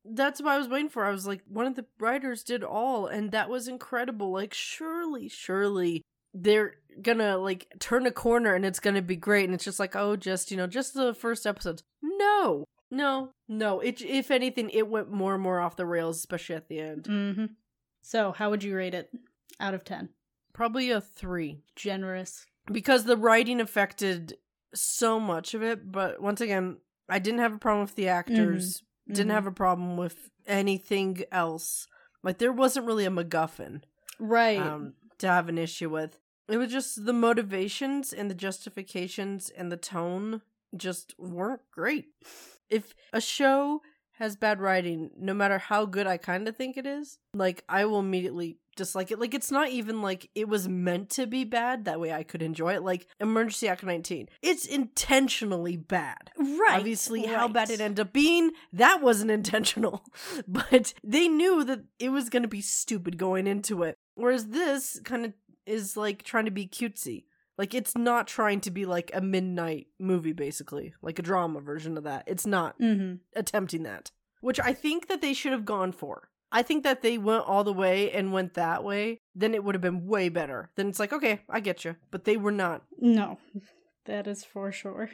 [0.05, 1.05] that's what i was waiting for.
[1.05, 4.31] I was like one of the writers did all and that was incredible.
[4.31, 6.01] Like surely surely
[6.33, 9.45] they're gonna like turn a corner and it's gonna be great.
[9.45, 11.83] And it's just like oh just you know just the first episodes.
[12.01, 13.79] No no no.
[13.79, 17.05] It if anything it went more and more off the rails especially at the end.
[17.07, 17.45] Hmm
[18.01, 19.09] So, how would you rate it
[19.59, 20.09] out of 10?
[20.53, 21.63] probably a three.
[21.75, 22.45] Generous.
[22.71, 24.35] because the writing affected
[24.73, 26.77] so much of it but once again
[27.09, 29.33] i didn't have a problem with the actors didn't Mhm.
[29.33, 31.87] have a problem with anything else
[32.23, 33.81] like there wasn't really a macguffin
[34.19, 34.57] right.
[34.59, 36.17] um, to have an issue with.
[36.47, 40.41] It was just the motivations and the justifications and the tone
[40.75, 42.05] just weren't great.
[42.69, 43.81] If a show
[44.17, 47.85] has bad writing, no matter how good I kind of think it is, like I
[47.85, 49.19] will immediately dislike it.
[49.19, 51.85] Like it's not even like it was meant to be bad.
[51.85, 52.83] That way I could enjoy it.
[52.83, 56.31] Like Emergency Act 19, it's intentionally bad.
[56.37, 56.77] right.
[56.79, 60.05] Obviously, how bad it ended up being, that wasn't intentional.
[60.47, 63.95] But they knew that it was going to be stupid going into it.
[64.15, 65.33] Whereas this kind of
[65.65, 67.25] is like trying to be cutesy.
[67.57, 71.97] Like, it's not trying to be like a midnight movie, basically, like a drama version
[71.97, 72.23] of that.
[72.25, 73.19] It's not Mhm.
[73.35, 74.11] attempting that,
[74.41, 76.29] which I think that they should have gone for.
[76.53, 79.73] I think that they went all the way and went that way, then it would
[79.73, 80.69] have been way better.
[80.75, 81.95] Then it's like, okay, I get you.
[82.11, 82.83] But they were not.
[82.99, 83.39] No,
[84.05, 85.09] that is for sure.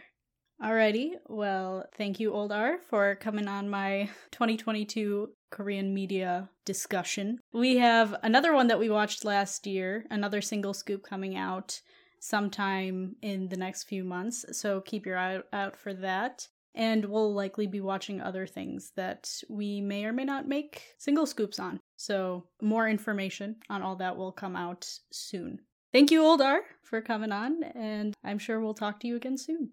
[0.61, 7.39] Alrighty, well, thank you, Old R, for coming on my 2022 Korean media discussion.
[7.53, 11.79] We have another one that we watched last year, another single scoop coming out
[12.19, 16.49] sometime in the next few months, so keep your eye out for that.
[16.75, 21.25] And we'll likely be watching other things that we may or may not make single
[21.25, 21.79] scoops on.
[21.97, 25.59] So, more information on all that will come out soon.
[25.91, 29.71] Thank you, Oldar, for coming on, and I'm sure we'll talk to you again soon.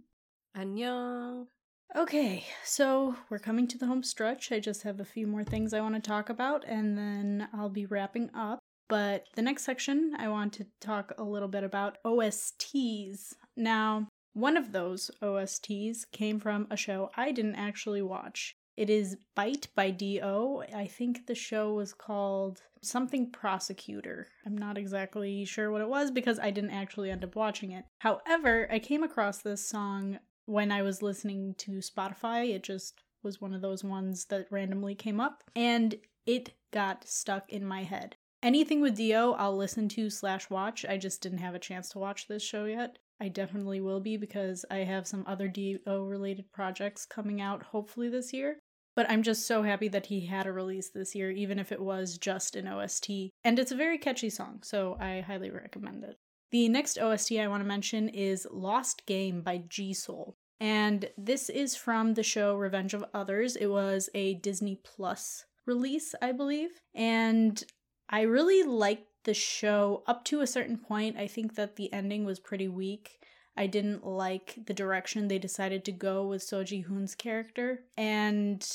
[0.57, 1.47] Annyeong.
[1.95, 4.51] Okay, so we're coming to the home stretch.
[4.51, 7.69] I just have a few more things I want to talk about, and then I'll
[7.69, 8.59] be wrapping up.
[8.89, 13.35] But the next section, I want to talk a little bit about OSTs.
[13.57, 18.55] Now, one of those OSTs came from a show I didn't actually watch.
[18.77, 20.63] It is Bite by D.O.
[20.75, 24.29] I think the show was called something Prosecutor.
[24.45, 27.87] I'm not exactly sure what it was because I didn't actually end up watching it.
[28.01, 32.55] However, I came across this song when I was listening to Spotify.
[32.55, 35.95] It just was one of those ones that randomly came up and
[36.27, 38.17] it got stuck in my head.
[38.43, 40.85] anything with D.O., I'll listen to slash watch.
[40.85, 42.99] I just didn't have a chance to watch this show yet.
[43.21, 48.09] I definitely will be because I have some other DO related projects coming out hopefully
[48.09, 48.59] this year.
[48.95, 51.81] But I'm just so happy that he had a release this year, even if it
[51.81, 53.11] was just an OST.
[53.45, 56.17] And it's a very catchy song, so I highly recommend it.
[56.51, 60.37] The next OST I want to mention is Lost Game by G Soul.
[60.61, 63.57] And this is from the show Revenge of Others.
[63.57, 66.71] It was a Disney Plus release, I believe.
[66.95, 67.63] And
[68.09, 71.19] I really liked the show up to a certain point.
[71.19, 73.21] I think that the ending was pretty weak.
[73.57, 78.67] I didn't like the direction they decided to go with Seo Ji Hoon's character, and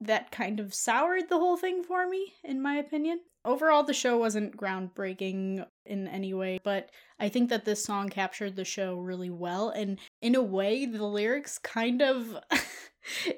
[0.00, 3.20] that kind of soured the whole thing for me, in my opinion.
[3.44, 8.56] Overall, the show wasn't groundbreaking in any way, but I think that this song captured
[8.56, 12.38] the show really well, and in a way, the lyrics kind of.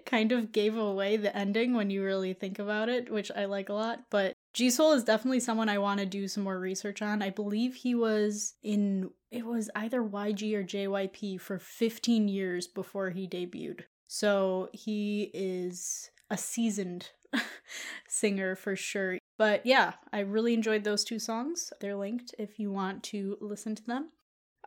[0.07, 3.69] kind of gave away the ending when you really think about it, which I like
[3.69, 4.01] a lot.
[4.11, 7.23] But Jisoo is definitely someone I want to do some more research on.
[7.23, 13.11] I believe he was in it was either YG or JYP for 15 years before
[13.11, 13.83] he debuted.
[14.09, 17.09] So he is a seasoned
[18.09, 19.19] singer for sure.
[19.39, 21.73] But yeah, I really enjoyed those two songs.
[21.81, 24.11] They're linked if you want to listen to them.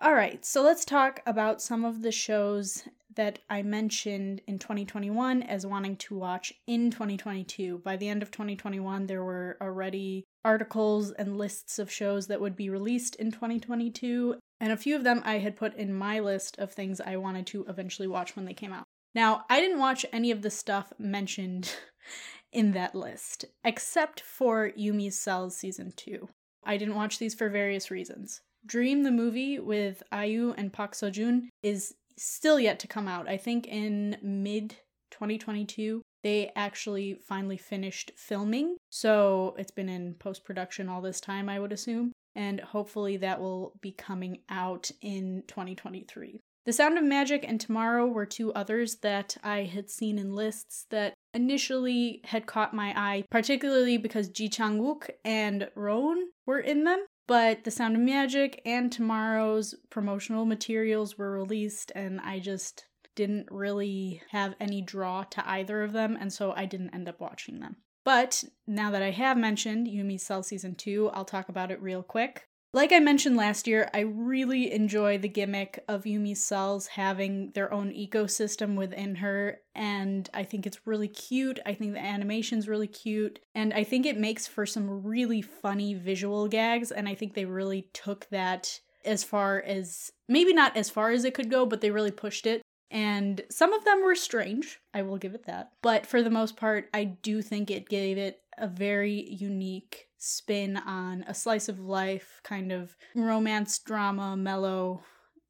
[0.01, 2.83] All right, so let's talk about some of the shows
[3.15, 7.79] that I mentioned in 2021 as wanting to watch in 2022.
[7.79, 12.55] By the end of 2021, there were already articles and lists of shows that would
[12.55, 16.57] be released in 2022, and a few of them I had put in my list
[16.59, 18.83] of things I wanted to eventually watch when they came out.
[19.13, 21.73] Now, I didn't watch any of the stuff mentioned
[22.51, 26.27] in that list, except for Yumi's Cells Season 2.
[26.63, 28.41] I didn't watch these for various reasons.
[28.65, 33.27] Dream the movie with IU and Park Seo-joon is still yet to come out.
[33.27, 34.75] I think in mid
[35.11, 38.77] 2022 they actually finally finished filming.
[38.89, 42.11] So it's been in post production all this time, I would assume.
[42.33, 46.39] And hopefully that will be coming out in 2023.
[46.65, 50.87] The Sound of Magic and Tomorrow were two others that I had seen in lists
[50.89, 56.83] that initially had caught my eye, particularly because Ji Chang Wook and Rowoon were in
[56.85, 57.05] them.
[57.27, 63.47] But The Sound of Magic and Tomorrow's promotional materials were released, and I just didn't
[63.49, 67.59] really have any draw to either of them, and so I didn't end up watching
[67.59, 67.77] them.
[68.03, 72.03] But now that I have mentioned Yumi's Cell Season 2, I'll talk about it real
[72.03, 72.47] quick.
[72.75, 77.73] Like I mentioned last year, I really enjoy the gimmick of Yumi's cells having their
[77.73, 81.57] own ecosystem within her, and I think it's really cute.
[81.65, 85.93] I think the animation's really cute, and I think it makes for some really funny
[85.93, 90.89] visual gags, and I think they really took that as far as maybe not as
[90.89, 92.61] far as it could go, but they really pushed it.
[92.91, 95.71] And some of them were strange, I will give it that.
[95.81, 100.75] But for the most part, I do think it gave it a very unique spin
[100.75, 105.03] on a slice of life kind of romance drama mellow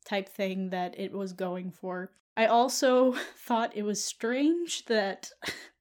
[0.06, 2.12] type thing that it was going for.
[2.36, 5.30] I also thought it was strange that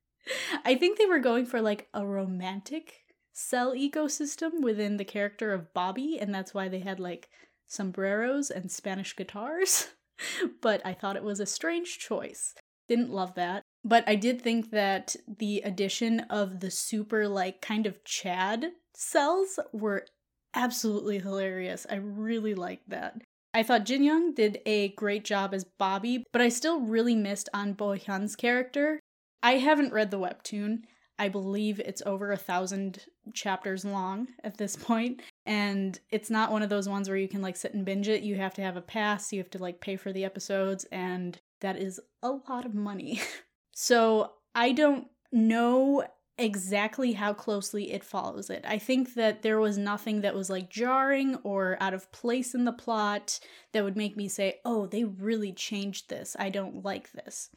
[0.64, 3.00] I think they were going for like a romantic
[3.32, 7.28] cell ecosystem within the character of Bobby, and that's why they had like
[7.66, 9.88] sombreros and Spanish guitars.
[10.62, 12.54] but I thought it was a strange choice.
[12.88, 13.62] Didn't love that.
[13.84, 19.58] But I did think that the addition of the super, like, kind of Chad cells
[19.72, 20.06] were
[20.54, 21.86] absolutely hilarious.
[21.90, 23.20] I really liked that.
[23.52, 27.48] I thought Jin Young did a great job as Bobby, but I still really missed
[27.54, 28.98] An Bo Hyun's character.
[29.42, 30.80] I haven't read the webtoon.
[31.18, 36.62] I believe it's over a thousand chapters long at this point, and it's not one
[36.62, 38.22] of those ones where you can like sit and binge it.
[38.22, 41.38] You have to have a pass, you have to like pay for the episodes, and
[41.60, 43.20] that is a lot of money.
[43.72, 46.04] so I don't know
[46.36, 48.64] exactly how closely it follows it.
[48.66, 52.64] I think that there was nothing that was like jarring or out of place in
[52.64, 53.38] the plot
[53.72, 56.36] that would make me say, oh, they really changed this.
[56.38, 57.50] I don't like this.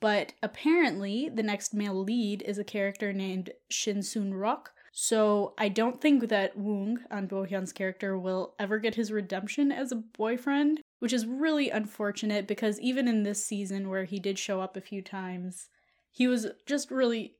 [0.00, 4.72] But apparently, the next male lead is a character named Shin Soon Rok.
[4.92, 9.70] So I don't think that Woong, An Bo Hyun's character, will ever get his redemption
[9.70, 14.38] as a boyfriend, which is really unfortunate because even in this season where he did
[14.38, 15.68] show up a few times,
[16.10, 17.36] he was just really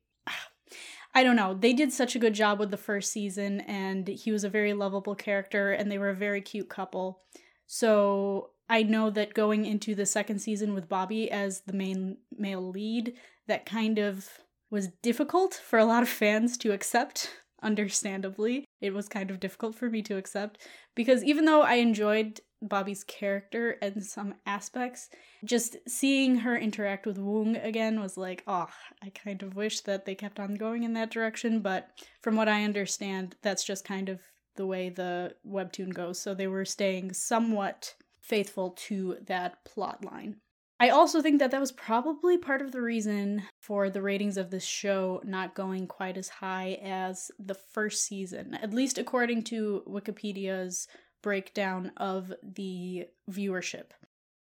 [1.13, 1.53] I don't know.
[1.53, 4.73] They did such a good job with the first season, and he was a very
[4.73, 7.21] lovable character, and they were a very cute couple.
[7.65, 12.69] So I know that going into the second season with Bobby as the main male
[12.69, 13.13] lead,
[13.47, 14.29] that kind of
[14.69, 17.31] was difficult for a lot of fans to accept.
[17.61, 18.65] Understandably.
[18.81, 23.03] It was kind of difficult for me to accept because even though I enjoyed Bobby's
[23.03, 25.09] character and some aspects,
[25.43, 28.69] just seeing her interact with Woong again was like, oh,
[29.03, 31.59] I kind of wish that they kept on going in that direction.
[31.61, 31.89] But
[32.21, 34.19] from what I understand, that's just kind of
[34.55, 36.19] the way the webtoon goes.
[36.19, 40.37] So they were staying somewhat faithful to that plot line.
[40.79, 44.51] I also think that that was probably part of the reason for the ratings of
[44.51, 49.81] this show not going quite as high as the first season, at least according to
[49.87, 50.87] Wikipedia's
[51.23, 53.85] breakdown of the viewership.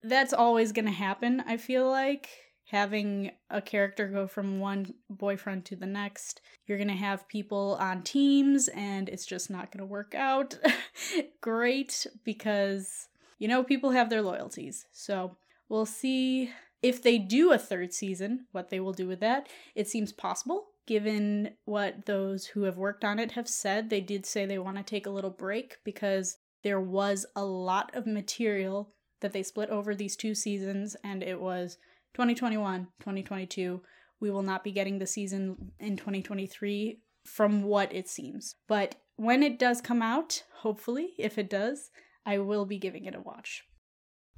[0.04, 2.30] That's always going to happen, I feel like.
[2.66, 7.78] Having a character go from one boyfriend to the next, you're going to have people
[7.82, 10.58] on teams, and it's just not going to work out
[11.42, 13.10] great because,
[13.40, 14.86] you know, people have their loyalties.
[14.94, 15.36] So
[15.72, 16.52] We'll see
[16.82, 19.48] if they do a third season, what they will do with that.
[19.74, 23.90] It seems possible, given what those who have worked on it have said.
[23.90, 27.96] They did say they want to take a little break because there was a lot
[27.96, 28.92] of material
[29.22, 31.78] that they split over these two seasons, and it was
[32.16, 33.82] 2021, 2022.
[34.20, 38.56] We will not be getting the season in 2023 from what it seems.
[38.68, 41.92] But when it does come out, hopefully, if it does,
[42.26, 43.64] I will be giving it a watch.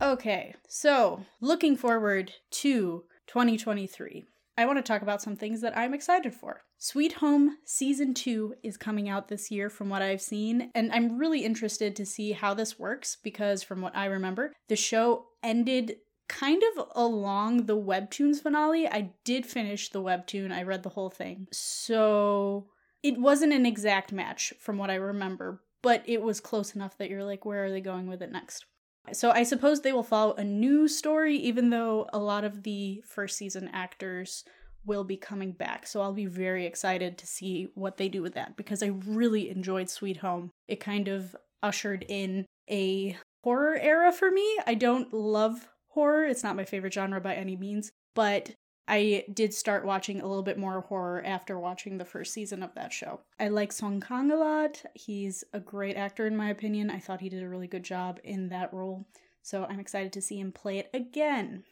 [0.01, 4.25] Okay, so looking forward to 2023,
[4.57, 6.61] I want to talk about some things that I'm excited for.
[6.77, 11.17] Sweet Home Season 2 is coming out this year from what I've seen, and I'm
[11.17, 15.95] really interested to see how this works because, from what I remember, the show ended
[16.27, 18.87] kind of along the webtoons finale.
[18.87, 21.47] I did finish the webtoon, I read the whole thing.
[21.51, 22.67] So
[23.01, 27.09] it wasn't an exact match from what I remember, but it was close enough that
[27.09, 28.65] you're like, where are they going with it next?
[29.11, 33.03] So I suppose they will follow a new story, even though a lot of the
[33.05, 34.45] first season actors
[34.85, 35.85] will be coming back.
[35.87, 39.49] So I'll be very excited to see what they do with that because I really
[39.49, 40.51] enjoyed Sweet Home.
[40.67, 44.57] It kind of ushered in a horror era for me.
[44.65, 48.55] I don't love horror, it's not my favorite genre by any means, but
[48.87, 52.75] I did start watching a little bit more horror after watching the first season of
[52.75, 53.21] that show.
[53.39, 54.83] I like Song Kang a lot.
[54.93, 56.89] He's a great actor, in my opinion.
[56.89, 59.07] I thought he did a really good job in that role,
[59.41, 61.63] so I'm excited to see him play it again.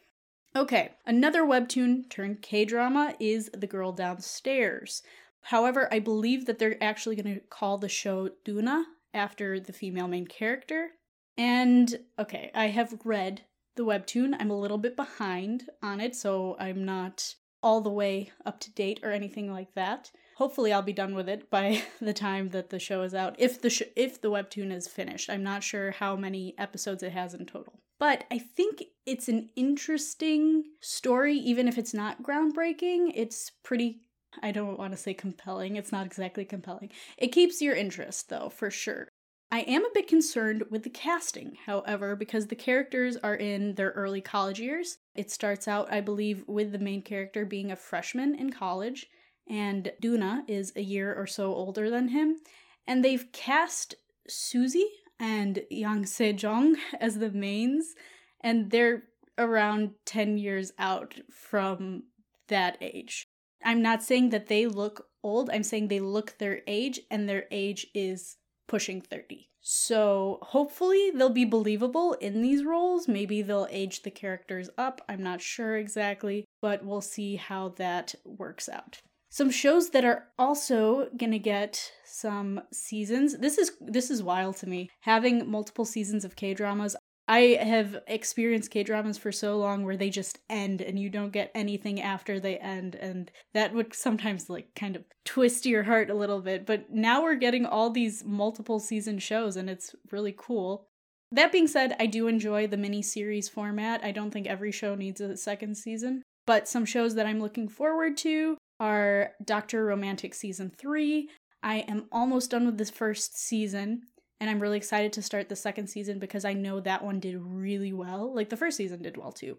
[0.54, 5.02] Okay, another webtoon turned K drama is The Girl Downstairs.
[5.42, 10.08] However, I believe that they're actually going to call the show Doona after the female
[10.08, 10.90] main character.
[11.36, 13.42] And okay, I have read
[13.76, 14.34] the webtoon.
[14.38, 18.72] I'm a little bit behind on it, so I'm not all the way up to
[18.72, 20.10] date or anything like that.
[20.36, 23.36] Hopefully I'll be done with it by the time that the show is out.
[23.38, 25.30] If the sh- if the webtoon is finished.
[25.30, 27.80] I'm not sure how many episodes it has in total.
[27.98, 33.12] But I think it's an interesting story even if it's not groundbreaking.
[33.14, 34.00] It's pretty
[34.42, 35.76] I don't want to say compelling.
[35.76, 36.90] It's not exactly compelling.
[37.18, 39.08] It keeps your interest though, for sure.
[39.52, 43.90] I am a bit concerned with the casting, however, because the characters are in their
[43.90, 44.96] early college years.
[45.14, 49.08] It starts out, I believe, with the main character being a freshman in college,
[49.46, 52.38] and Doona is a year or so older than him.
[52.86, 53.94] And they've cast
[54.26, 54.86] Suzy
[55.20, 57.94] and Yang Se-jong as the mains,
[58.40, 59.02] and they're
[59.36, 62.04] around 10 years out from
[62.48, 63.26] that age.
[63.62, 67.44] I'm not saying that they look old, I'm saying they look their age, and their
[67.50, 68.38] age is
[68.68, 69.48] pushing 30.
[69.60, 73.06] So hopefully they'll be believable in these roles.
[73.06, 75.00] Maybe they'll age the characters up.
[75.08, 79.00] I'm not sure exactly, but we'll see how that works out.
[79.30, 83.38] Some shows that are also going to get some seasons.
[83.38, 84.90] This is this is wild to me.
[85.00, 86.96] Having multiple seasons of K-dramas,
[87.32, 91.32] I have experienced K dramas for so long where they just end and you don't
[91.32, 96.10] get anything after they end, and that would sometimes like kind of twist your heart
[96.10, 96.66] a little bit.
[96.66, 100.84] But now we're getting all these multiple season shows, and it's really cool.
[101.30, 104.04] That being said, I do enjoy the mini series format.
[104.04, 107.66] I don't think every show needs a second season, but some shows that I'm looking
[107.66, 111.30] forward to are Doctor Romantic Season 3.
[111.62, 114.02] I am almost done with this first season
[114.42, 117.36] and I'm really excited to start the second season because I know that one did
[117.40, 118.34] really well.
[118.34, 119.56] Like the first season did well too.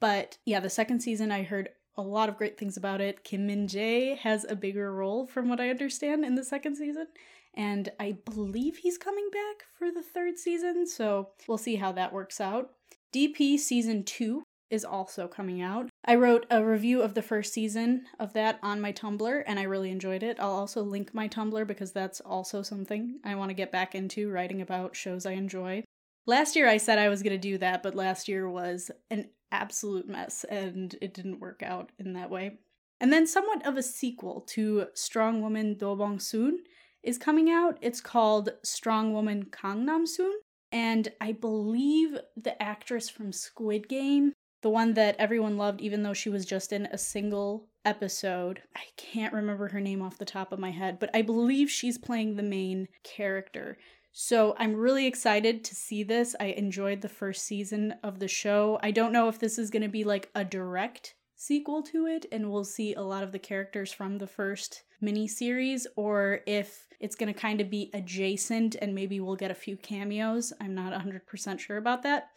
[0.00, 3.24] But yeah, the second season I heard a lot of great things about it.
[3.24, 7.06] Kim Min Jae has a bigger role from what I understand in the second season,
[7.54, 12.12] and I believe he's coming back for the third season, so we'll see how that
[12.12, 12.72] works out.
[13.14, 15.88] DP season 2 is also coming out.
[16.08, 19.64] I wrote a review of the first season of that on my Tumblr and I
[19.64, 20.40] really enjoyed it.
[20.40, 24.30] I'll also link my Tumblr because that's also something I want to get back into
[24.30, 25.84] writing about shows I enjoy.
[26.24, 29.28] Last year I said I was going to do that, but last year was an
[29.52, 32.56] absolute mess and it didn't work out in that way.
[33.02, 36.60] And then somewhat of a sequel to Strong Woman Do Bong Soon
[37.02, 37.76] is coming out.
[37.82, 40.32] It's called Strong Woman Kang Nam Soon.
[40.72, 46.14] And I believe the actress from Squid Game, the one that everyone loved, even though
[46.14, 50.52] she was just in a single episode, I can't remember her name off the top
[50.52, 53.78] of my head, but I believe she's playing the main character.
[54.12, 56.34] So I'm really excited to see this.
[56.40, 58.78] I enjoyed the first season of the show.
[58.82, 62.26] I don't know if this is going to be like a direct sequel to it
[62.32, 67.14] and we'll see a lot of the characters from the first miniseries or if it's
[67.14, 70.52] going to kind of be adjacent and maybe we'll get a few cameos.
[70.60, 72.30] I'm not 100% sure about that,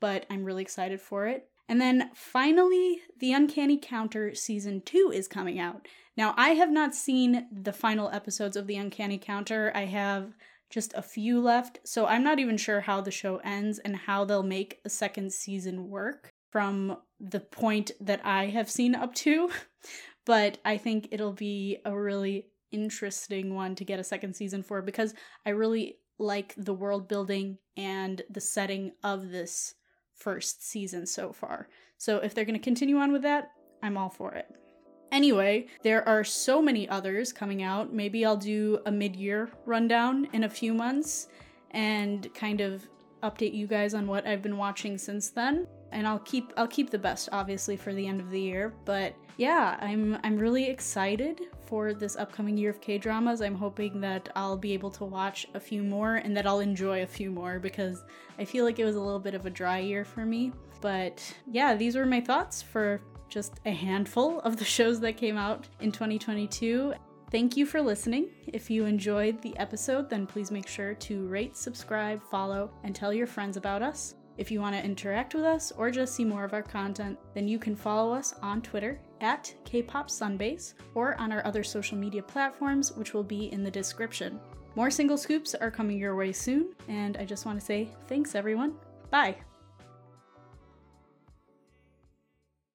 [0.00, 1.50] but I'm really excited for it.
[1.68, 5.88] And then finally, The Uncanny Counter Season 2 is coming out.
[6.16, 9.72] Now, I have not seen the final episodes of The Uncanny Counter.
[9.74, 10.34] I have
[10.70, 14.24] just a few left, so I'm not even sure how the show ends and how
[14.24, 19.50] they'll make a second season work from the point that I have seen up to.
[20.26, 24.82] but I think it'll be a really interesting one to get a second season for
[24.82, 25.14] because
[25.44, 29.74] I really like the world building and the setting of this
[30.16, 31.68] first season so far.
[31.98, 33.50] So if they're going to continue on with that,
[33.82, 34.48] I'm all for it.
[35.12, 37.92] Anyway, there are so many others coming out.
[37.92, 41.28] Maybe I'll do a mid year rundown in a few months
[41.70, 42.88] and kind of
[43.22, 45.66] update you guys on what I've been watching since then.
[45.92, 49.14] And I'll keep I'll keep the best obviously for the end of the year, but
[49.36, 53.40] yeah, I'm I'm really excited for this upcoming year of K-dramas.
[53.40, 57.02] I'm hoping that I'll be able to watch a few more and that I'll enjoy
[57.02, 58.04] a few more because
[58.38, 60.52] I feel like it was a little bit of a dry year for me.
[60.80, 65.36] But yeah, these were my thoughts for just a handful of the shows that came
[65.36, 66.94] out in 2022.
[67.30, 68.28] Thank you for listening.
[68.46, 73.12] If you enjoyed the episode, then please make sure to rate, subscribe, follow, and tell
[73.12, 74.14] your friends about us.
[74.38, 77.48] If you want to interact with us or just see more of our content, then
[77.48, 82.22] you can follow us on Twitter at Kpop Sunbase or on our other social media
[82.22, 84.40] platforms, which will be in the description.
[84.74, 88.34] More single scoops are coming your way soon, and I just want to say thanks,
[88.34, 88.74] everyone.
[89.10, 89.36] Bye.